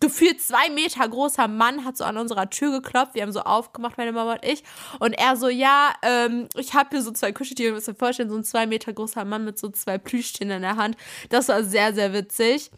gefühlt 0.00 0.40
zwei 0.40 0.70
Meter 0.70 1.08
großer 1.08 1.48
Mann 1.48 1.84
hat 1.84 1.96
so 1.96 2.04
an 2.04 2.16
unserer 2.16 2.50
Tür 2.50 2.70
geklopft. 2.80 3.14
Wir 3.14 3.22
haben 3.22 3.32
so 3.32 3.40
aufgemacht, 3.40 3.98
meine 3.98 4.12
Mama 4.12 4.34
und 4.34 4.44
ich. 4.44 4.62
Und 5.00 5.12
er 5.12 5.36
so, 5.36 5.48
ja, 5.48 5.92
ähm, 6.02 6.48
ich 6.56 6.74
habe 6.74 6.90
hier 6.90 7.02
so 7.02 7.10
zwei 7.10 7.32
Kuscheltiere. 7.32 7.70
Ihr 7.70 7.74
müsst 7.74 7.88
euch 7.88 7.96
vorstellen, 7.96 8.30
so 8.30 8.36
ein 8.36 8.44
zwei 8.44 8.66
Meter 8.66 8.92
großer 8.92 9.24
Mann 9.24 9.44
mit 9.44 9.58
so 9.58 9.68
zwei 9.70 9.98
Plüschtieren 9.98 10.50
in 10.50 10.62
der 10.62 10.76
Hand. 10.76 10.96
Das 11.30 11.48
war 11.48 11.64
sehr, 11.64 11.94
sehr 11.94 12.12
witzig. 12.12 12.70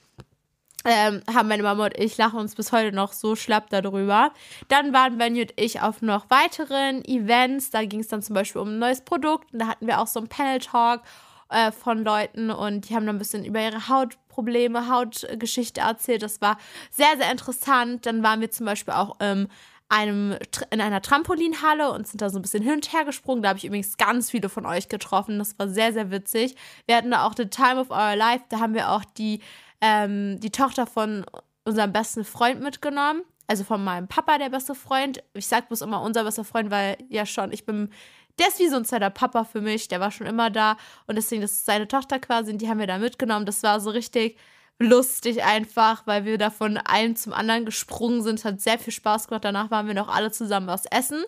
Ähm, 0.86 1.22
haben 1.32 1.48
meine 1.48 1.62
Mama 1.62 1.86
und 1.86 1.98
ich 1.98 2.18
lachen 2.18 2.38
uns 2.38 2.54
bis 2.54 2.70
heute 2.70 2.94
noch 2.94 3.14
so 3.14 3.36
schlapp 3.36 3.70
darüber. 3.70 4.32
Dann 4.68 4.92
waren 4.92 5.16
Benny 5.16 5.42
und 5.42 5.52
ich 5.56 5.80
auf 5.80 6.02
noch 6.02 6.28
weiteren 6.28 7.02
Events. 7.06 7.70
Da 7.70 7.84
ging 7.84 8.00
es 8.00 8.08
dann 8.08 8.22
zum 8.22 8.34
Beispiel 8.34 8.60
um 8.60 8.68
ein 8.68 8.78
neues 8.78 9.00
Produkt. 9.00 9.52
Und 9.52 9.60
da 9.60 9.66
hatten 9.66 9.86
wir 9.86 10.00
auch 10.00 10.06
so 10.06 10.20
einen 10.20 10.28
Panel-Talk 10.28 11.00
äh, 11.48 11.72
von 11.72 12.04
Leuten 12.04 12.50
und 12.50 12.88
die 12.88 12.94
haben 12.94 13.06
dann 13.06 13.16
ein 13.16 13.18
bisschen 13.18 13.44
über 13.44 13.60
ihre 13.60 13.88
Hautprobleme, 13.88 14.88
Hautgeschichte 14.88 15.80
erzählt. 15.80 16.22
Das 16.22 16.40
war 16.40 16.58
sehr, 16.90 17.16
sehr 17.16 17.30
interessant. 17.30 18.06
Dann 18.06 18.22
waren 18.22 18.40
wir 18.40 18.50
zum 18.50 18.66
Beispiel 18.66 18.94
auch 18.94 19.16
ähm, 19.20 19.48
einem, 19.88 20.36
in 20.70 20.80
einer 20.80 21.02
Trampolinhalle 21.02 21.90
und 21.92 22.08
sind 22.08 22.22
da 22.22 22.30
so 22.30 22.38
ein 22.38 22.42
bisschen 22.42 22.62
hin 22.62 22.74
und 22.74 22.92
her 22.92 23.04
gesprungen. 23.04 23.42
Da 23.42 23.50
habe 23.50 23.58
ich 23.58 23.64
übrigens 23.64 23.96
ganz 23.96 24.30
viele 24.30 24.48
von 24.48 24.66
euch 24.66 24.88
getroffen. 24.88 25.38
Das 25.38 25.58
war 25.58 25.68
sehr, 25.68 25.92
sehr 25.92 26.10
witzig. 26.10 26.56
Wir 26.86 26.96
hatten 26.96 27.10
da 27.10 27.26
auch 27.26 27.34
The 27.36 27.46
Time 27.46 27.80
of 27.80 27.90
Our 27.90 28.16
Life. 28.16 28.44
Da 28.48 28.60
haben 28.60 28.74
wir 28.74 28.90
auch 28.90 29.04
die, 29.04 29.40
ähm, 29.80 30.40
die 30.40 30.50
Tochter 30.50 30.86
von 30.86 31.24
unserem 31.64 31.92
besten 31.92 32.24
Freund 32.24 32.60
mitgenommen. 32.60 33.22
Also 33.46 33.62
von 33.62 33.84
meinem 33.84 34.08
Papa, 34.08 34.38
der 34.38 34.48
beste 34.48 34.74
Freund. 34.74 35.22
Ich 35.34 35.46
sage 35.46 35.66
bloß 35.68 35.82
immer 35.82 36.00
unser 36.00 36.24
bester 36.24 36.44
Freund, 36.44 36.70
weil 36.70 36.96
ja 37.08 37.26
schon, 37.26 37.52
ich 37.52 37.66
bin 37.66 37.90
der 38.38 38.48
ist 38.48 38.58
wie 38.58 38.68
so 38.68 38.76
ein 38.76 38.84
zweiter 38.84 39.10
Papa 39.10 39.44
für 39.44 39.60
mich, 39.60 39.88
der 39.88 40.00
war 40.00 40.10
schon 40.10 40.26
immer 40.26 40.50
da 40.50 40.76
und 41.06 41.16
deswegen, 41.16 41.42
das 41.42 41.52
ist 41.52 41.66
seine 41.66 41.88
Tochter 41.88 42.18
quasi 42.18 42.52
und 42.52 42.58
die 42.58 42.68
haben 42.68 42.80
wir 42.80 42.86
da 42.86 42.98
mitgenommen. 42.98 43.46
Das 43.46 43.62
war 43.62 43.80
so 43.80 43.90
richtig 43.90 44.36
lustig 44.78 45.44
einfach, 45.44 46.06
weil 46.06 46.24
wir 46.24 46.38
da 46.38 46.50
von 46.50 46.76
einem 46.76 47.16
zum 47.16 47.32
anderen 47.32 47.64
gesprungen 47.64 48.22
sind. 48.22 48.44
Hat 48.44 48.60
sehr 48.60 48.78
viel 48.78 48.92
Spaß 48.92 49.28
gemacht. 49.28 49.44
Danach 49.44 49.70
waren 49.70 49.86
wir 49.86 49.94
noch 49.94 50.08
alle 50.08 50.30
zusammen 50.30 50.66
was 50.66 50.84
essen. 50.86 51.22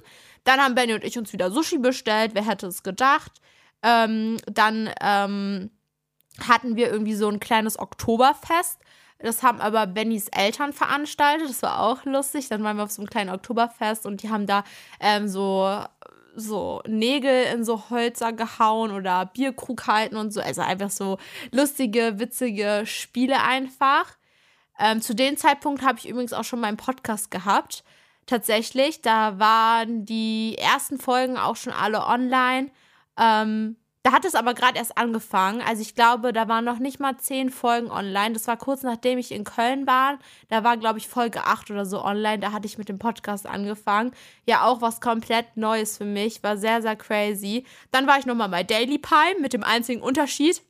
Dann 0.44 0.60
haben 0.60 0.74
Benny 0.74 0.94
und 0.94 1.04
ich 1.04 1.18
uns 1.18 1.32
wieder 1.32 1.50
Sushi 1.50 1.78
bestellt. 1.78 2.32
Wer 2.34 2.46
hätte 2.46 2.66
es 2.66 2.82
gedacht? 2.82 3.40
Ähm, 3.82 4.38
dann 4.46 4.90
ähm, 5.00 5.70
hatten 6.46 6.76
wir 6.76 6.90
irgendwie 6.90 7.14
so 7.14 7.28
ein 7.28 7.40
kleines 7.40 7.78
Oktoberfest. 7.78 8.80
Das 9.18 9.42
haben 9.42 9.60
aber 9.60 9.86
Bennys 9.86 10.28
Eltern 10.28 10.72
veranstaltet. 10.72 11.48
Das 11.48 11.62
war 11.62 11.80
auch 11.80 12.04
lustig. 12.04 12.48
Dann 12.48 12.62
waren 12.64 12.76
wir 12.76 12.84
auf 12.84 12.90
so 12.90 13.00
einem 13.00 13.08
kleinen 13.08 13.30
Oktoberfest 13.30 14.06
und 14.06 14.22
die 14.22 14.30
haben 14.30 14.46
da 14.46 14.64
ähm, 15.00 15.28
so 15.28 15.84
so 16.36 16.82
Nägel 16.86 17.44
in 17.52 17.64
so 17.64 17.90
Hölzer 17.90 18.32
gehauen 18.32 18.92
oder 18.92 19.26
Bierkrug 19.26 19.86
halten 19.86 20.16
und 20.16 20.32
so. 20.32 20.40
Also 20.40 20.62
einfach 20.62 20.90
so 20.90 21.18
lustige, 21.50 22.18
witzige 22.18 22.82
Spiele 22.84 23.42
einfach. 23.42 24.16
Ähm, 24.78 25.00
zu 25.00 25.14
dem 25.14 25.36
Zeitpunkt 25.36 25.82
habe 25.82 25.98
ich 25.98 26.08
übrigens 26.08 26.32
auch 26.32 26.44
schon 26.44 26.60
meinen 26.60 26.76
Podcast 26.76 27.30
gehabt. 27.30 27.82
Tatsächlich, 28.26 29.02
da 29.02 29.38
waren 29.38 30.04
die 30.04 30.56
ersten 30.58 30.98
Folgen 30.98 31.38
auch 31.38 31.56
schon 31.56 31.72
alle 31.72 32.04
online. 32.06 32.70
Ähm, 33.18 33.76
Da 34.06 34.12
hat 34.12 34.24
es 34.24 34.36
aber 34.36 34.54
gerade 34.54 34.78
erst 34.78 34.96
angefangen. 34.96 35.60
Also 35.62 35.82
ich 35.82 35.96
glaube, 35.96 36.32
da 36.32 36.46
waren 36.46 36.64
noch 36.64 36.78
nicht 36.78 37.00
mal 37.00 37.16
zehn 37.16 37.50
Folgen 37.50 37.90
online. 37.90 38.34
Das 38.34 38.46
war 38.46 38.56
kurz 38.56 38.84
nachdem 38.84 39.18
ich 39.18 39.32
in 39.32 39.42
Köln 39.42 39.84
war. 39.88 40.20
Da 40.48 40.62
war, 40.62 40.76
glaube 40.76 41.00
ich, 41.00 41.08
Folge 41.08 41.42
8 41.42 41.72
oder 41.72 41.84
so 41.84 42.04
online. 42.04 42.38
Da 42.38 42.52
hatte 42.52 42.66
ich 42.66 42.78
mit 42.78 42.88
dem 42.88 43.00
Podcast 43.00 43.46
angefangen. 43.46 44.12
Ja, 44.46 44.64
auch 44.64 44.80
was 44.80 45.00
komplett 45.00 45.56
Neues 45.56 45.98
für 45.98 46.04
mich. 46.04 46.40
War 46.44 46.56
sehr, 46.56 46.82
sehr 46.82 46.94
crazy. 46.94 47.66
Dann 47.90 48.06
war 48.06 48.16
ich 48.20 48.26
nochmal 48.26 48.48
bei 48.48 48.62
Daily 48.62 48.98
Pie 48.98 49.40
mit 49.40 49.52
dem 49.52 49.64
einzigen 49.64 50.02
Unterschied, 50.02 50.62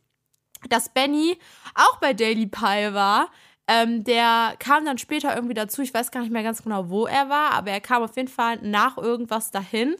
dass 0.70 0.88
Benny 0.88 1.38
auch 1.74 1.98
bei 1.98 2.14
Daily 2.14 2.46
Pie 2.46 2.94
war. 2.94 3.28
Ähm, 3.68 4.02
der 4.02 4.54
kam 4.58 4.86
dann 4.86 4.96
später 4.96 5.34
irgendwie 5.34 5.52
dazu. 5.52 5.82
Ich 5.82 5.92
weiß 5.92 6.10
gar 6.10 6.20
nicht 6.20 6.32
mehr 6.32 6.42
ganz 6.42 6.62
genau, 6.62 6.88
wo 6.88 7.04
er 7.04 7.28
war, 7.28 7.50
aber 7.50 7.70
er 7.70 7.82
kam 7.82 8.02
auf 8.02 8.16
jeden 8.16 8.28
Fall 8.28 8.60
nach 8.62 8.96
irgendwas 8.96 9.50
dahin. 9.50 9.94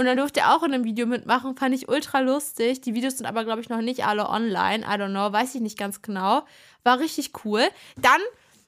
Und 0.00 0.06
dann 0.06 0.16
durfte 0.16 0.40
er 0.40 0.56
auch 0.56 0.62
in 0.62 0.72
einem 0.72 0.84
Video 0.84 1.04
mitmachen, 1.04 1.58
fand 1.58 1.74
ich 1.74 1.90
ultra 1.90 2.20
lustig. 2.20 2.80
Die 2.80 2.94
Videos 2.94 3.18
sind 3.18 3.26
aber, 3.26 3.44
glaube 3.44 3.60
ich, 3.60 3.68
noch 3.68 3.82
nicht 3.82 4.06
alle 4.06 4.30
online. 4.30 4.82
I 4.82 4.98
don't 4.98 5.10
know, 5.10 5.30
weiß 5.30 5.54
ich 5.54 5.60
nicht 5.60 5.76
ganz 5.76 6.00
genau. 6.00 6.46
War 6.84 7.00
richtig 7.00 7.32
cool. 7.44 7.68
Dann 7.98 8.18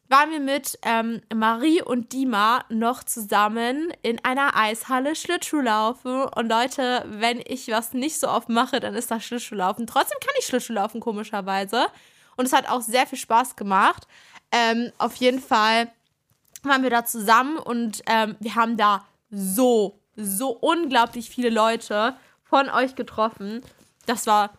waren 0.09 0.31
wir 0.31 0.41
mit 0.41 0.79
ähm, 0.83 1.23
Marie 1.35 1.81
und 1.81 2.13
Dima 2.13 2.67
noch 2.69 3.03
zusammen 3.03 3.95
in 4.03 4.23
einer 4.23 4.59
Eishalle 4.59 5.17
Schlittschuhlaufen. 5.17 6.25
Und 6.25 6.51
Leute, 6.51 7.07
wenn 7.09 7.41
ich 7.47 7.69
was 7.69 7.95
nicht 7.95 8.21
so 8.21 8.29
oft 8.29 8.51
mache, 8.51 8.79
dann 8.79 8.95
ist 8.95 9.11
das 9.11 9.25
Schlittschuhlaufen. 9.25 9.87
Trotzdem 9.87 10.19
kann 10.21 10.35
ich 10.39 10.45
Schlittschuhlaufen, 10.45 11.01
komischerweise. 11.01 11.87
Und 12.37 12.45
es 12.45 12.53
hat 12.53 12.69
auch 12.69 12.83
sehr 12.83 13.07
viel 13.07 13.17
Spaß 13.17 13.57
gemacht. 13.57 14.07
Ähm, 14.51 14.93
auf 14.99 15.15
jeden 15.15 15.41
Fall 15.41 15.91
waren 16.63 16.83
wir 16.83 16.91
da 16.91 17.07
zusammen 17.07 17.57
und 17.57 18.03
ähm, 18.05 18.37
wir 18.39 18.55
haben 18.55 18.77
da 18.77 19.07
so 19.31 20.02
so 20.17 20.51
unglaublich 20.51 21.31
viele 21.31 21.51
Leute 21.51 22.17
von 22.43 22.69
euch 22.69 22.95
getroffen. 22.95 23.63
Das 24.07 24.27
war 24.27 24.53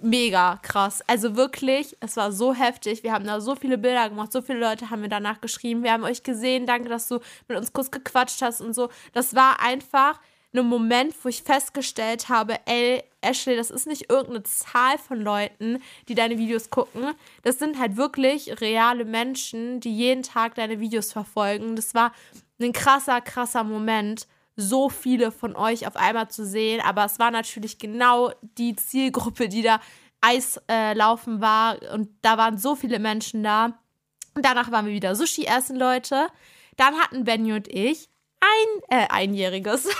mega 0.00 0.58
krass. 0.62 1.02
Also 1.06 1.36
wirklich, 1.36 1.96
es 2.00 2.16
war 2.16 2.32
so 2.32 2.54
heftig. 2.54 3.02
Wir 3.02 3.12
haben 3.12 3.26
da 3.26 3.40
so 3.40 3.54
viele 3.54 3.78
Bilder 3.78 4.08
gemacht, 4.08 4.32
so 4.32 4.42
viele 4.42 4.60
Leute 4.60 4.90
haben 4.90 5.00
mir 5.00 5.08
danach 5.08 5.40
geschrieben. 5.40 5.82
Wir 5.82 5.92
haben 5.92 6.04
euch 6.04 6.22
gesehen, 6.22 6.66
danke, 6.66 6.88
dass 6.88 7.08
du 7.08 7.20
mit 7.48 7.56
uns 7.56 7.72
kurz 7.72 7.90
gequatscht 7.90 8.42
hast 8.42 8.60
und 8.60 8.74
so. 8.74 8.90
Das 9.12 9.34
war 9.34 9.60
einfach 9.60 10.20
ein 10.54 10.66
Moment, 10.66 11.14
wo 11.22 11.28
ich 11.28 11.42
festgestellt 11.42 12.28
habe, 12.28 12.56
ey, 12.66 13.02
Ashley, 13.20 13.56
das 13.56 13.70
ist 13.70 13.86
nicht 13.86 14.10
irgendeine 14.10 14.44
Zahl 14.44 14.98
von 14.98 15.20
Leuten, 15.20 15.82
die 16.08 16.14
deine 16.14 16.38
Videos 16.38 16.70
gucken. 16.70 17.14
Das 17.42 17.58
sind 17.58 17.78
halt 17.78 17.96
wirklich 17.96 18.60
reale 18.60 19.04
Menschen, 19.04 19.80
die 19.80 19.94
jeden 19.96 20.22
Tag 20.22 20.54
deine 20.54 20.78
Videos 20.78 21.12
verfolgen. 21.12 21.74
Das 21.74 21.94
war 21.94 22.12
ein 22.60 22.72
krasser, 22.72 23.20
krasser 23.20 23.64
Moment 23.64 24.28
so 24.56 24.88
viele 24.88 25.32
von 25.32 25.56
euch 25.56 25.86
auf 25.86 25.96
einmal 25.96 26.28
zu 26.28 26.46
sehen. 26.46 26.80
Aber 26.80 27.04
es 27.04 27.18
war 27.18 27.30
natürlich 27.30 27.78
genau 27.78 28.32
die 28.42 28.76
Zielgruppe, 28.76 29.48
die 29.48 29.62
da 29.62 29.80
Eislaufen 30.20 31.38
äh, 31.38 31.40
war. 31.40 31.76
Und 31.92 32.08
da 32.22 32.38
waren 32.38 32.58
so 32.58 32.74
viele 32.76 32.98
Menschen 32.98 33.42
da. 33.42 33.78
Und 34.34 34.44
danach 34.44 34.70
waren 34.70 34.86
wir 34.86 34.92
wieder 34.92 35.14
Sushi 35.14 35.44
essen, 35.46 35.76
Leute. 35.76 36.28
Dann 36.76 36.94
hatten 36.94 37.24
Benny 37.24 37.52
und 37.52 37.68
ich 37.68 38.08
ein, 38.40 38.98
äh, 38.98 39.06
einjähriges. 39.08 39.84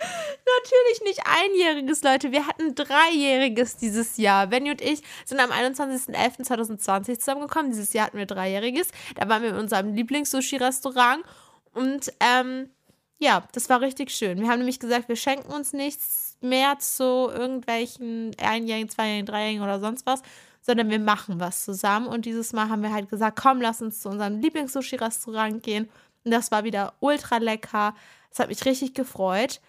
Natürlich 0.00 1.02
nicht 1.04 1.20
einjähriges, 1.26 2.02
Leute. 2.02 2.32
Wir 2.32 2.46
hatten 2.46 2.74
dreijähriges 2.74 3.76
dieses 3.76 4.16
Jahr. 4.16 4.46
Benny 4.46 4.70
und 4.70 4.80
ich 4.80 5.02
sind 5.24 5.40
am 5.40 5.50
21.11.2020 5.50 7.18
zusammengekommen. 7.18 7.70
Dieses 7.70 7.92
Jahr 7.92 8.06
hatten 8.06 8.18
wir 8.18 8.26
dreijähriges. 8.26 8.88
Da 9.16 9.28
waren 9.28 9.42
wir 9.42 9.50
in 9.50 9.56
unserem 9.56 9.94
Lieblings-Sushi-Restaurant. 9.94 11.24
Und 11.72 12.12
ähm, 12.20 12.70
ja, 13.18 13.42
das 13.52 13.68
war 13.68 13.80
richtig 13.80 14.10
schön. 14.10 14.40
Wir 14.40 14.48
haben 14.48 14.58
nämlich 14.58 14.78
gesagt, 14.78 15.08
wir 15.08 15.16
schenken 15.16 15.52
uns 15.52 15.72
nichts 15.72 16.36
mehr 16.40 16.78
zu 16.78 17.28
irgendwelchen 17.28 18.34
Einjährigen, 18.40 18.88
Zweijährigen, 18.88 19.26
Dreijährigen 19.26 19.62
oder 19.62 19.80
sonst 19.80 20.06
was, 20.06 20.22
sondern 20.60 20.88
wir 20.88 21.00
machen 21.00 21.40
was 21.40 21.64
zusammen. 21.64 22.06
Und 22.06 22.26
dieses 22.26 22.52
Mal 22.52 22.68
haben 22.68 22.82
wir 22.82 22.92
halt 22.92 23.08
gesagt, 23.08 23.40
komm, 23.40 23.60
lass 23.60 23.82
uns 23.82 24.00
zu 24.00 24.08
unserem 24.08 24.40
Lieblings-Sushi-Restaurant 24.40 25.62
gehen. 25.62 25.88
Und 26.24 26.30
das 26.30 26.52
war 26.52 26.62
wieder 26.62 26.94
ultra 27.00 27.38
lecker. 27.38 27.94
Das 28.30 28.38
hat 28.38 28.48
mich 28.48 28.64
richtig 28.64 28.94
gefreut. 28.94 29.60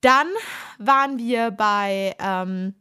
Dann 0.00 0.26
waren 0.78 1.18
wir 1.18 1.50
bei 1.52 2.16
ähm, 2.18 2.74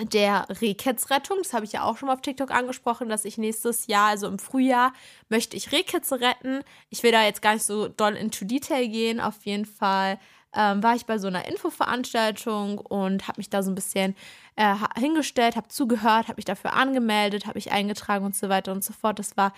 der 0.00 0.46
Rehkitzrettung. 0.60 1.38
Das 1.42 1.52
habe 1.52 1.64
ich 1.64 1.72
ja 1.72 1.84
auch 1.84 1.96
schon 1.96 2.08
mal 2.08 2.14
auf 2.14 2.20
TikTok 2.20 2.50
angesprochen, 2.50 3.08
dass 3.08 3.24
ich 3.24 3.38
nächstes 3.38 3.86
Jahr, 3.86 4.08
also 4.08 4.26
im 4.26 4.38
Frühjahr, 4.38 4.92
möchte 5.28 5.56
ich 5.56 5.72
Rehkitze 5.72 6.20
retten. 6.20 6.62
Ich 6.90 7.02
will 7.02 7.12
da 7.12 7.24
jetzt 7.24 7.42
gar 7.42 7.54
nicht 7.54 7.64
so 7.64 7.88
doll 7.88 8.14
into 8.14 8.44
Detail 8.44 8.86
gehen. 8.88 9.20
Auf 9.20 9.44
jeden 9.44 9.66
Fall 9.66 10.18
ähm, 10.54 10.82
war 10.82 10.94
ich 10.94 11.06
bei 11.06 11.18
so 11.18 11.28
einer 11.28 11.46
Infoveranstaltung 11.46 12.78
und 12.78 13.28
habe 13.28 13.38
mich 13.38 13.50
da 13.50 13.62
so 13.62 13.70
ein 13.70 13.74
bisschen 13.74 14.14
äh, 14.56 14.74
hingestellt, 14.98 15.56
habe 15.56 15.68
zugehört, 15.68 16.28
habe 16.28 16.36
mich 16.36 16.44
dafür 16.44 16.72
angemeldet, 16.74 17.46
habe 17.46 17.58
mich 17.58 17.72
eingetragen 17.72 18.24
und 18.24 18.34
so 18.34 18.48
weiter 18.48 18.72
und 18.72 18.82
so 18.82 18.92
fort. 18.92 19.18
Das 19.18 19.36
war 19.36 19.52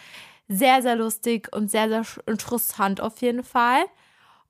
sehr, 0.49 0.83
sehr 0.83 0.97
lustig 0.97 1.49
und 1.55 1.71
sehr, 1.71 1.89
sehr 1.89 2.05
interessant 2.27 3.01
auf 3.01 3.21
jeden 3.21 3.45
Fall. 3.45 3.85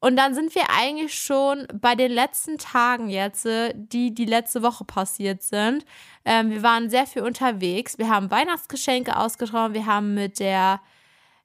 Und 0.01 0.17
dann 0.17 0.33
sind 0.33 0.55
wir 0.55 0.71
eigentlich 0.71 1.21
schon 1.21 1.67
bei 1.75 1.97
den 1.97 2.13
letzten 2.13 2.57
Tagen 2.59 3.09
jetzt, 3.09 3.47
äh, 3.47 3.73
die 3.75 4.15
die 4.15 4.27
letzte 4.27 4.63
Woche 4.63 4.85
passiert 4.85 5.43
sind. 5.43 5.85
Ähm, 6.25 6.51
wir 6.51 6.63
waren 6.63 6.89
sehr 6.89 7.05
viel 7.07 7.23
unterwegs. 7.23 7.99
Wir 7.99 8.09
haben 8.09 8.31
Weihnachtsgeschenke 8.31 9.17
ausgetragen. 9.17 9.75
Wir 9.75 9.87
haben 9.87 10.15
mit 10.15 10.39
der 10.39 10.81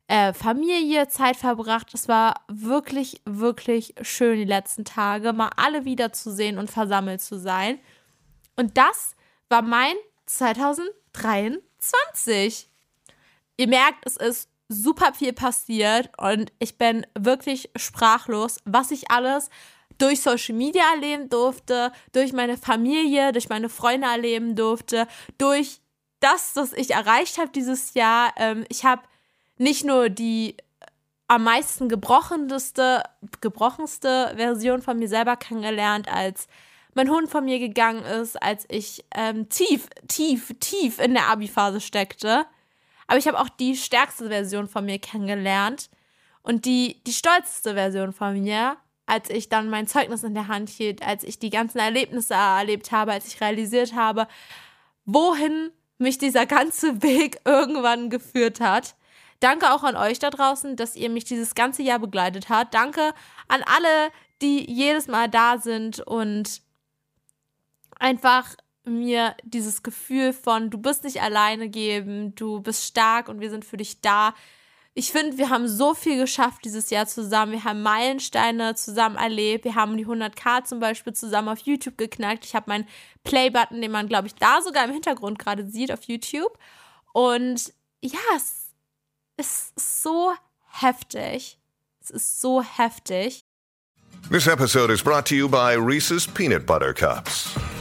äh, 0.07 0.33
Familie 0.33 1.07
Zeit 1.07 1.35
verbracht. 1.35 1.95
Es 1.95 2.07
war 2.07 2.45
wirklich, 2.47 3.21
wirklich 3.25 3.95
schön 4.01 4.37
die 4.37 4.45
letzten 4.45 4.85
Tage, 4.85 5.33
mal 5.33 5.49
alle 5.55 5.85
wiederzusehen 5.85 6.59
und 6.59 6.69
versammelt 6.69 7.21
zu 7.21 7.39
sein. 7.39 7.79
Und 8.55 8.77
das 8.77 9.15
war 9.49 9.63
mein 9.63 9.95
2023. 10.27 12.69
Ihr 13.57 13.67
merkt, 13.67 14.05
es 14.05 14.17
ist 14.17 14.52
super 14.73 15.13
viel 15.13 15.33
passiert 15.33 16.09
und 16.17 16.51
ich 16.59 16.77
bin 16.77 17.05
wirklich 17.17 17.69
sprachlos, 17.75 18.57
was 18.65 18.91
ich 18.91 19.11
alles 19.11 19.49
durch 19.97 20.21
Social 20.21 20.55
Media 20.55 20.83
erleben 20.95 21.29
durfte, 21.29 21.91
durch 22.11 22.33
meine 22.33 22.57
Familie, 22.57 23.31
durch 23.31 23.49
meine 23.49 23.69
Freunde 23.69 24.07
erleben 24.07 24.55
durfte, 24.55 25.07
durch 25.37 25.79
das, 26.19 26.55
was 26.55 26.73
ich 26.73 26.91
erreicht 26.91 27.37
habe 27.37 27.51
dieses 27.51 27.93
Jahr. 27.93 28.33
Ähm, 28.37 28.65
ich 28.69 28.85
habe 28.85 29.03
nicht 29.57 29.85
nur 29.85 30.09
die 30.09 30.55
am 31.27 31.43
meisten 31.43 31.89
gebrochenste, 31.89 33.03
gebrochenste 33.41 34.33
Version 34.35 34.81
von 34.81 34.99
mir 34.99 35.07
selber 35.07 35.35
kennengelernt, 35.35 36.07
als 36.11 36.47
mein 36.93 37.09
Hund 37.09 37.29
von 37.29 37.45
mir 37.45 37.59
gegangen 37.59 38.03
ist, 38.03 38.41
als 38.41 38.65
ich 38.69 39.03
ähm, 39.15 39.49
tief, 39.49 39.87
tief, 40.07 40.53
tief 40.59 40.99
in 40.99 41.13
der 41.13 41.27
Abi-Phase 41.27 41.81
steckte. 41.81 42.45
Aber 43.07 43.17
ich 43.17 43.27
habe 43.27 43.39
auch 43.39 43.49
die 43.49 43.75
stärkste 43.75 44.29
Version 44.29 44.67
von 44.67 44.85
mir 44.85 44.99
kennengelernt 44.99 45.89
und 46.41 46.65
die, 46.65 47.01
die 47.05 47.13
stolzeste 47.13 47.73
Version 47.73 48.13
von 48.13 48.41
mir, 48.41 48.77
als 49.05 49.29
ich 49.29 49.49
dann 49.49 49.69
mein 49.69 49.87
Zeugnis 49.87 50.23
in 50.23 50.33
der 50.33 50.47
Hand 50.47 50.69
hielt, 50.69 51.03
als 51.03 51.23
ich 51.23 51.39
die 51.39 51.49
ganzen 51.49 51.79
Erlebnisse 51.79 52.33
erlebt 52.33 52.91
habe, 52.91 53.11
als 53.11 53.27
ich 53.27 53.41
realisiert 53.41 53.95
habe, 53.95 54.27
wohin 55.05 55.71
mich 55.97 56.17
dieser 56.17 56.45
ganze 56.45 57.01
Weg 57.01 57.39
irgendwann 57.45 58.09
geführt 58.09 58.59
hat. 58.59 58.95
Danke 59.39 59.73
auch 59.73 59.83
an 59.83 59.97
euch 59.97 60.19
da 60.19 60.29
draußen, 60.29 60.77
dass 60.77 60.95
ihr 60.95 61.09
mich 61.09 61.25
dieses 61.25 61.53
ganze 61.53 61.83
Jahr 61.83 61.99
begleitet 61.99 62.47
habt. 62.47 62.73
Danke 62.73 63.13
an 63.49 63.61
alle, 63.65 64.09
die 64.41 64.69
jedes 64.71 65.07
Mal 65.07 65.29
da 65.29 65.57
sind 65.57 65.99
und 65.99 66.61
einfach 67.99 68.55
mir 68.85 69.35
dieses 69.43 69.83
Gefühl 69.83 70.33
von, 70.33 70.69
du 70.69 70.77
bist 70.77 71.03
nicht 71.03 71.21
alleine 71.21 71.69
geben, 71.69 72.35
du 72.35 72.61
bist 72.61 72.85
stark 72.85 73.29
und 73.29 73.39
wir 73.39 73.49
sind 73.49 73.65
für 73.65 73.77
dich 73.77 74.01
da. 74.01 74.33
Ich 74.95 75.11
finde, 75.11 75.37
wir 75.37 75.49
haben 75.49 75.67
so 75.67 75.95
viel 75.95 76.17
geschafft 76.19 76.65
dieses 76.65 76.91
Jahr 76.91 77.07
zusammen. 77.07 77.53
Wir 77.53 77.63
haben 77.63 77.81
Meilensteine 77.81 78.75
zusammen 78.75 79.15
erlebt. 79.15 79.65
Wir 79.65 79.73
haben 79.73 79.97
die 79.97 80.05
100k 80.05 80.65
zum 80.65 80.79
Beispiel 80.79 81.13
zusammen 81.13 81.49
auf 81.49 81.59
YouTube 81.59 81.97
geknackt. 81.97 82.45
Ich 82.45 82.53
habe 82.53 82.69
meinen 82.69 82.87
Play-Button, 83.23 83.81
den 83.81 83.91
man, 83.91 84.07
glaube 84.07 84.27
ich, 84.27 84.35
da 84.35 84.61
sogar 84.61 84.85
im 84.85 84.91
Hintergrund 84.91 85.39
gerade 85.39 85.67
sieht 85.67 85.91
auf 85.91 86.03
YouTube. 86.03 86.59
Und 87.11 87.73
ja, 88.01 88.19
es 88.35 88.73
ist 89.37 89.99
so 89.99 90.33
heftig. 90.67 91.57
Es 91.99 92.11
ist 92.11 92.41
so 92.41 92.61
heftig. 92.61 93.45
This 94.29 94.45
episode 94.45 94.93
is 94.93 95.01
brought 95.01 95.25
to 95.27 95.35
you 95.35 95.49
by 95.49 95.75
Reese's 95.75 96.27
Peanut 96.27 96.65
Butter 96.65 96.93
Cups. 96.93 97.49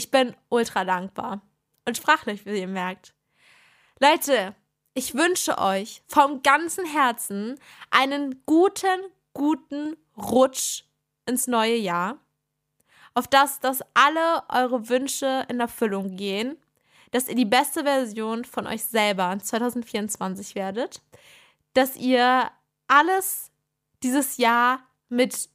Ich 0.00 0.10
bin 0.10 0.34
ultra 0.48 0.86
dankbar. 0.86 1.42
Und 1.84 1.98
sprachlich, 1.98 2.46
wie 2.46 2.58
ihr 2.58 2.66
merkt. 2.66 3.12
Leute, 3.98 4.56
ich 4.94 5.14
wünsche 5.14 5.58
euch 5.58 6.02
vom 6.06 6.42
ganzen 6.42 6.86
Herzen 6.86 7.60
einen 7.90 8.42
guten, 8.46 9.02
guten 9.34 9.98
Rutsch 10.16 10.84
ins 11.26 11.48
neue 11.48 11.76
Jahr, 11.76 12.16
auf 13.12 13.28
das, 13.28 13.60
dass 13.60 13.82
alle 13.92 14.42
eure 14.48 14.88
Wünsche 14.88 15.44
in 15.50 15.60
Erfüllung 15.60 16.16
gehen, 16.16 16.56
dass 17.10 17.28
ihr 17.28 17.34
die 17.34 17.44
beste 17.44 17.82
Version 17.82 18.46
von 18.46 18.66
euch 18.66 18.84
selber 18.84 19.30
in 19.30 19.40
2024 19.40 20.54
werdet, 20.54 21.02
dass 21.74 21.94
ihr 21.96 22.50
alles 22.88 23.50
dieses 24.02 24.38
Jahr 24.38 24.80
mit 25.10 25.50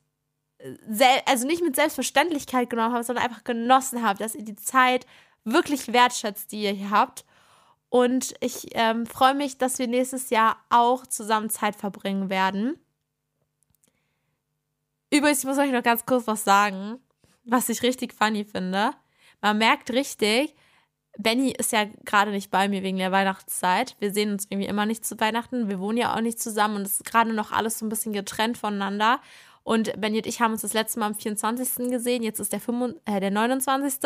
also 1.25 1.47
nicht 1.47 1.63
mit 1.63 1.75
Selbstverständlichkeit 1.75 2.69
genommen 2.69 2.93
habt, 2.93 3.06
sondern 3.06 3.25
einfach 3.25 3.43
genossen 3.43 4.04
habt, 4.04 4.21
dass 4.21 4.36
ihr 4.36 4.43
die 4.43 4.56
Zeit 4.56 5.06
wirklich 5.43 5.91
wertschätzt, 5.93 6.51
die 6.51 6.63
ihr 6.63 6.71
hier 6.71 6.89
habt. 6.89 7.25
Und 7.89 8.34
ich 8.39 8.67
ähm, 8.71 9.06
freue 9.06 9.36
mich, 9.36 9.58
dass 9.58 9.80
wir 9.80 9.88
nächstes 9.88 10.30
Jahr 10.30 10.58
auch 10.69 11.06
zusammen 11.06 11.49
Zeit 11.49 11.75
verbringen 11.75 12.30
werden. 12.30 12.80
Übrigens, 15.12 15.39
ich 15.39 15.45
muss 15.45 15.58
euch 15.58 15.71
noch 15.71 15.84
ganz 15.84 16.06
kurz 16.06 16.28
was 16.28 16.43
sagen, 16.43 16.99
was 17.45 17.69
ich 17.69 17.84
richtig 17.84 18.13
funny 18.13 18.43
finde. 18.43 18.91
Man 19.41 19.60
merkt 19.60 19.91
richtig, 19.91 20.56
Benny 21.17 21.51
ist 21.51 21.71
ja 21.71 21.86
gerade 22.04 22.32
nicht 22.32 22.51
bei 22.51 22.67
mir 22.67 22.84
wegen 22.84 22.97
der 22.97 23.12
Weihnachtszeit. 23.12 23.95
Wir 23.99 24.12
sehen 24.12 24.32
uns 24.32 24.47
irgendwie 24.49 24.67
immer 24.67 24.86
nicht 24.86 25.06
zu 25.06 25.19
Weihnachten. 25.19 25.69
Wir 25.69 25.80
wohnen 25.80 25.97
ja 25.97 26.13
auch 26.15 26.21
nicht 26.21 26.41
zusammen 26.41 26.78
und 26.78 26.82
es 26.82 26.95
ist 26.97 27.06
gerade 27.06 27.34
noch 27.34 27.51
alles 27.51 27.80
so 27.80 27.86
ein 27.86 27.89
bisschen 27.89 28.12
getrennt 28.12 28.58
voneinander. 28.58 29.21
Und 29.65 29.99
Benny 29.99 30.17
und 30.17 30.28
ich 30.28 30.41
haben 30.41 30.51
uns 30.51 30.62
das 30.62 30.73
letzte 30.73 30.99
Mal 30.99 31.08
am 31.08 31.15
24. 31.15 31.89
gesehen. 31.89 32.21
Jetzt 32.21 32.39
ist 32.39 32.54
der, 32.54 32.60
25, 32.60 33.01
äh, 33.06 33.19
der 33.19 33.32
29. 33.32 33.99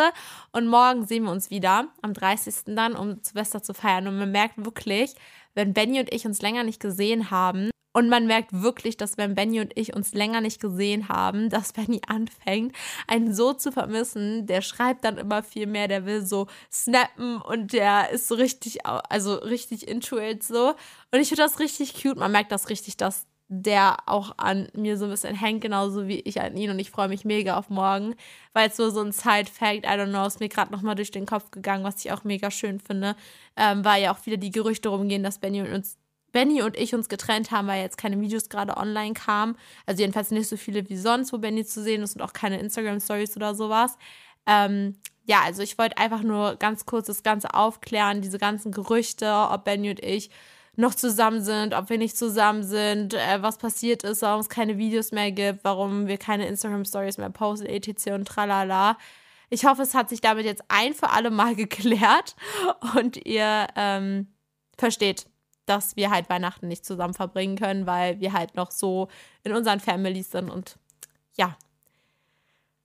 Und 0.54 0.68
morgen 0.68 1.06
sehen 1.06 1.26
wir 1.26 1.32
uns 1.32 1.50
wieder, 1.50 1.90
am 2.02 2.14
30. 2.14 2.76
dann, 2.76 2.96
um 2.96 3.20
Silvester 3.22 3.62
zu 3.62 3.74
feiern. 3.74 4.08
Und 4.08 4.18
man 4.18 4.32
merkt 4.32 4.64
wirklich, 4.64 5.16
wenn 5.56 5.74
Benny 5.74 6.00
und 6.00 6.14
ich 6.14 6.26
uns 6.26 6.42
länger 6.42 6.64
nicht 6.64 6.80
gesehen 6.80 7.30
haben, 7.30 7.72
und 7.92 8.08
man 8.08 8.28
merkt 8.28 8.54
wirklich, 8.54 8.98
dass 8.98 9.18
wenn 9.18 9.34
Benny 9.36 9.60
und 9.60 9.76
ich 9.76 9.96
uns 9.96 10.14
länger 10.14 10.42
nicht 10.42 10.62
gesehen 10.62 11.10
haben, 11.10 11.50
dass 11.50 11.74
Benny 11.74 12.02
anfängt, 12.08 12.74
einen 13.08 13.34
so 13.34 13.52
zu 13.54 13.72
vermissen. 13.72 14.46
Der 14.46 14.62
schreibt 14.62 15.04
dann 15.04 15.18
immer 15.18 15.44
viel 15.44 15.66
mehr, 15.66 15.88
der 15.88 16.06
will 16.06 16.26
so 16.26 16.48
snappen 16.72 17.42
und 17.42 17.74
der 17.74 18.12
ist 18.12 18.28
so 18.28 18.36
richtig, 18.36 18.86
also 18.86 19.34
richtig 19.36 19.88
into 19.88 20.18
it 20.20 20.44
so. 20.44 20.76
Und 21.12 21.20
ich 21.20 21.30
finde 21.30 21.44
das 21.44 21.60
richtig 21.60 22.02
cute. 22.02 22.18
Man 22.18 22.32
merkt 22.32 22.52
das 22.52 22.70
richtig, 22.70 22.96
dass 22.96 23.26
der 23.52 23.98
auch 24.06 24.34
an 24.38 24.68
mir 24.74 24.96
so 24.96 25.06
ein 25.06 25.12
bisschen 25.12 25.36
hängt, 25.36 25.62
genauso 25.62 26.08
wie 26.08 26.20
ich 26.20 26.40
an 26.40 26.56
ihn. 26.56 26.70
Und 26.70 26.78
ich 26.78 26.92
freue 26.92 27.08
mich 27.08 27.26
mega 27.26 27.58
auf 27.58 27.70
morgen, 27.70 28.14
weil 28.54 28.70
es 28.70 28.78
so, 28.78 28.92
so 28.92 29.02
ein 29.02 29.12
Side-Fact, 29.12 29.86
I 29.86 29.90
don't 29.90 30.10
know, 30.10 30.26
ist 30.28 30.40
mir 30.40 30.50
gerade 30.50 30.72
nochmal 30.72 30.94
durch 30.94 31.10
den 31.10 31.26
Kopf 31.26 31.50
gegangen, 31.50 31.84
was 31.84 32.06
ich 32.06 32.12
auch 32.12 32.24
mega 32.24 32.52
schön 32.52 32.80
finde, 32.80 33.16
ähm, 33.58 33.84
weil 33.84 34.04
ja 34.04 34.14
auch 34.14 34.24
wieder 34.28 34.38
die 34.38 34.52
Gerüchte 34.52 34.90
rumgehen, 34.90 35.24
dass 35.24 35.40
Benny 35.40 35.62
und 35.62 35.74
uns 35.74 35.98
Benny 36.32 36.62
und 36.62 36.78
ich 36.78 36.94
uns 36.94 37.10
getrennt 37.10 37.50
haben, 37.50 37.68
weil 37.68 37.82
jetzt 37.82 37.98
keine 37.98 38.22
Videos 38.22 38.50
gerade 38.50 38.78
online 38.78 39.16
kamen. 39.16 39.58
Also 39.88 40.02
jedenfalls 40.02 40.30
nicht 40.30 40.48
so 40.48 40.58
viele 40.58 40.88
wie 40.88 40.98
sonst, 40.98 41.34
wo 41.34 41.40
Benny 41.40 41.66
zu 41.66 41.82
sehen 41.82 42.04
ist 42.04 42.16
und 42.16 42.22
auch 42.22 42.34
keine 42.34 42.60
Instagram-Stories 42.60 43.36
oder 43.36 43.56
sowas. 43.56 43.98
Ähm, 44.46 44.96
ja, 45.26 45.42
also 45.44 45.64
ich 45.64 45.80
wollte 45.80 45.98
einfach 45.98 46.22
nur 46.22 46.56
ganz 46.58 46.86
kurz 46.86 47.08
das 47.08 47.24
Ganze 47.24 47.56
aufklären, 47.56 48.22
diese 48.22 48.38
ganzen 48.38 48.72
Gerüchte, 48.72 49.32
ob 49.50 49.64
Benny 49.64 49.90
und 49.90 50.04
ich 50.04 50.30
noch 50.80 50.96
zusammen 50.96 51.44
sind, 51.44 51.74
ob 51.74 51.90
wir 51.90 51.98
nicht 51.98 52.18
zusammen 52.18 52.64
sind, 52.64 53.14
äh, 53.14 53.42
was 53.42 53.58
passiert 53.58 54.04
ist, 54.04 54.22
warum 54.22 54.40
es 54.40 54.48
keine 54.48 54.78
Videos 54.78 55.12
mehr 55.12 55.30
gibt, 55.32 55.66
warum 55.66 56.08
wir 56.08 56.18
keine 56.18 56.48
Instagram-Stories 56.48 57.18
mehr 57.18 57.30
posten, 57.30 57.66
etc. 57.66 58.12
und 58.14 58.26
tralala. 58.26 58.98
Ich 59.50 59.66
hoffe, 59.66 59.82
es 59.82 59.94
hat 59.94 60.08
sich 60.08 60.22
damit 60.22 60.46
jetzt 60.46 60.64
ein 60.70 60.94
für 60.94 61.10
alle 61.10 61.32
Mal 61.32 61.56
geklärt 61.58 62.36
und 62.96 63.26
ihr 63.26 63.68
ähm, 63.76 64.28
versteht, 64.78 65.26
dass 65.66 65.98
wir 65.98 66.12
halt 66.12 66.30
Weihnachten 66.30 66.70
nicht 66.70 66.86
zusammen 66.86 67.14
verbringen 67.14 67.58
können, 67.58 67.86
weil 67.86 68.22
wir 68.22 68.32
halt 68.32 68.56
noch 68.56 68.72
so 68.72 69.10
in 69.44 69.54
unseren 69.54 69.82
Families 69.82 70.32
sind 70.32 70.50
und 70.50 70.78
ja. 71.36 71.58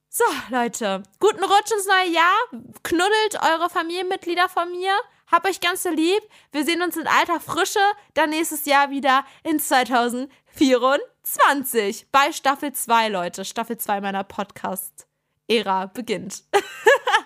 So, 0.08 0.24
Leute, 0.50 1.04
guten 1.20 1.44
Rutsch 1.44 1.72
ins 1.72 1.86
neue 1.86 2.12
Jahr. 2.12 2.62
Knuddelt 2.82 3.40
eure 3.40 3.70
Familienmitglieder 3.70 4.48
von 4.48 4.70
mir. 4.72 4.92
Hab 5.34 5.44
euch 5.46 5.58
ganz 5.58 5.82
so 5.82 5.90
lieb. 5.90 6.22
Wir 6.52 6.64
sehen 6.64 6.80
uns 6.80 6.96
in 6.96 7.08
alter 7.08 7.40
Frische 7.40 7.80
dann 8.14 8.30
nächstes 8.30 8.66
Jahr 8.66 8.90
wieder 8.90 9.24
in 9.42 9.58
2024 9.58 12.06
bei 12.12 12.30
Staffel 12.30 12.72
2, 12.72 13.08
Leute. 13.08 13.44
Staffel 13.44 13.76
2 13.76 14.00
meiner 14.00 14.22
Podcast-Ära 14.22 15.86
beginnt. 15.86 16.44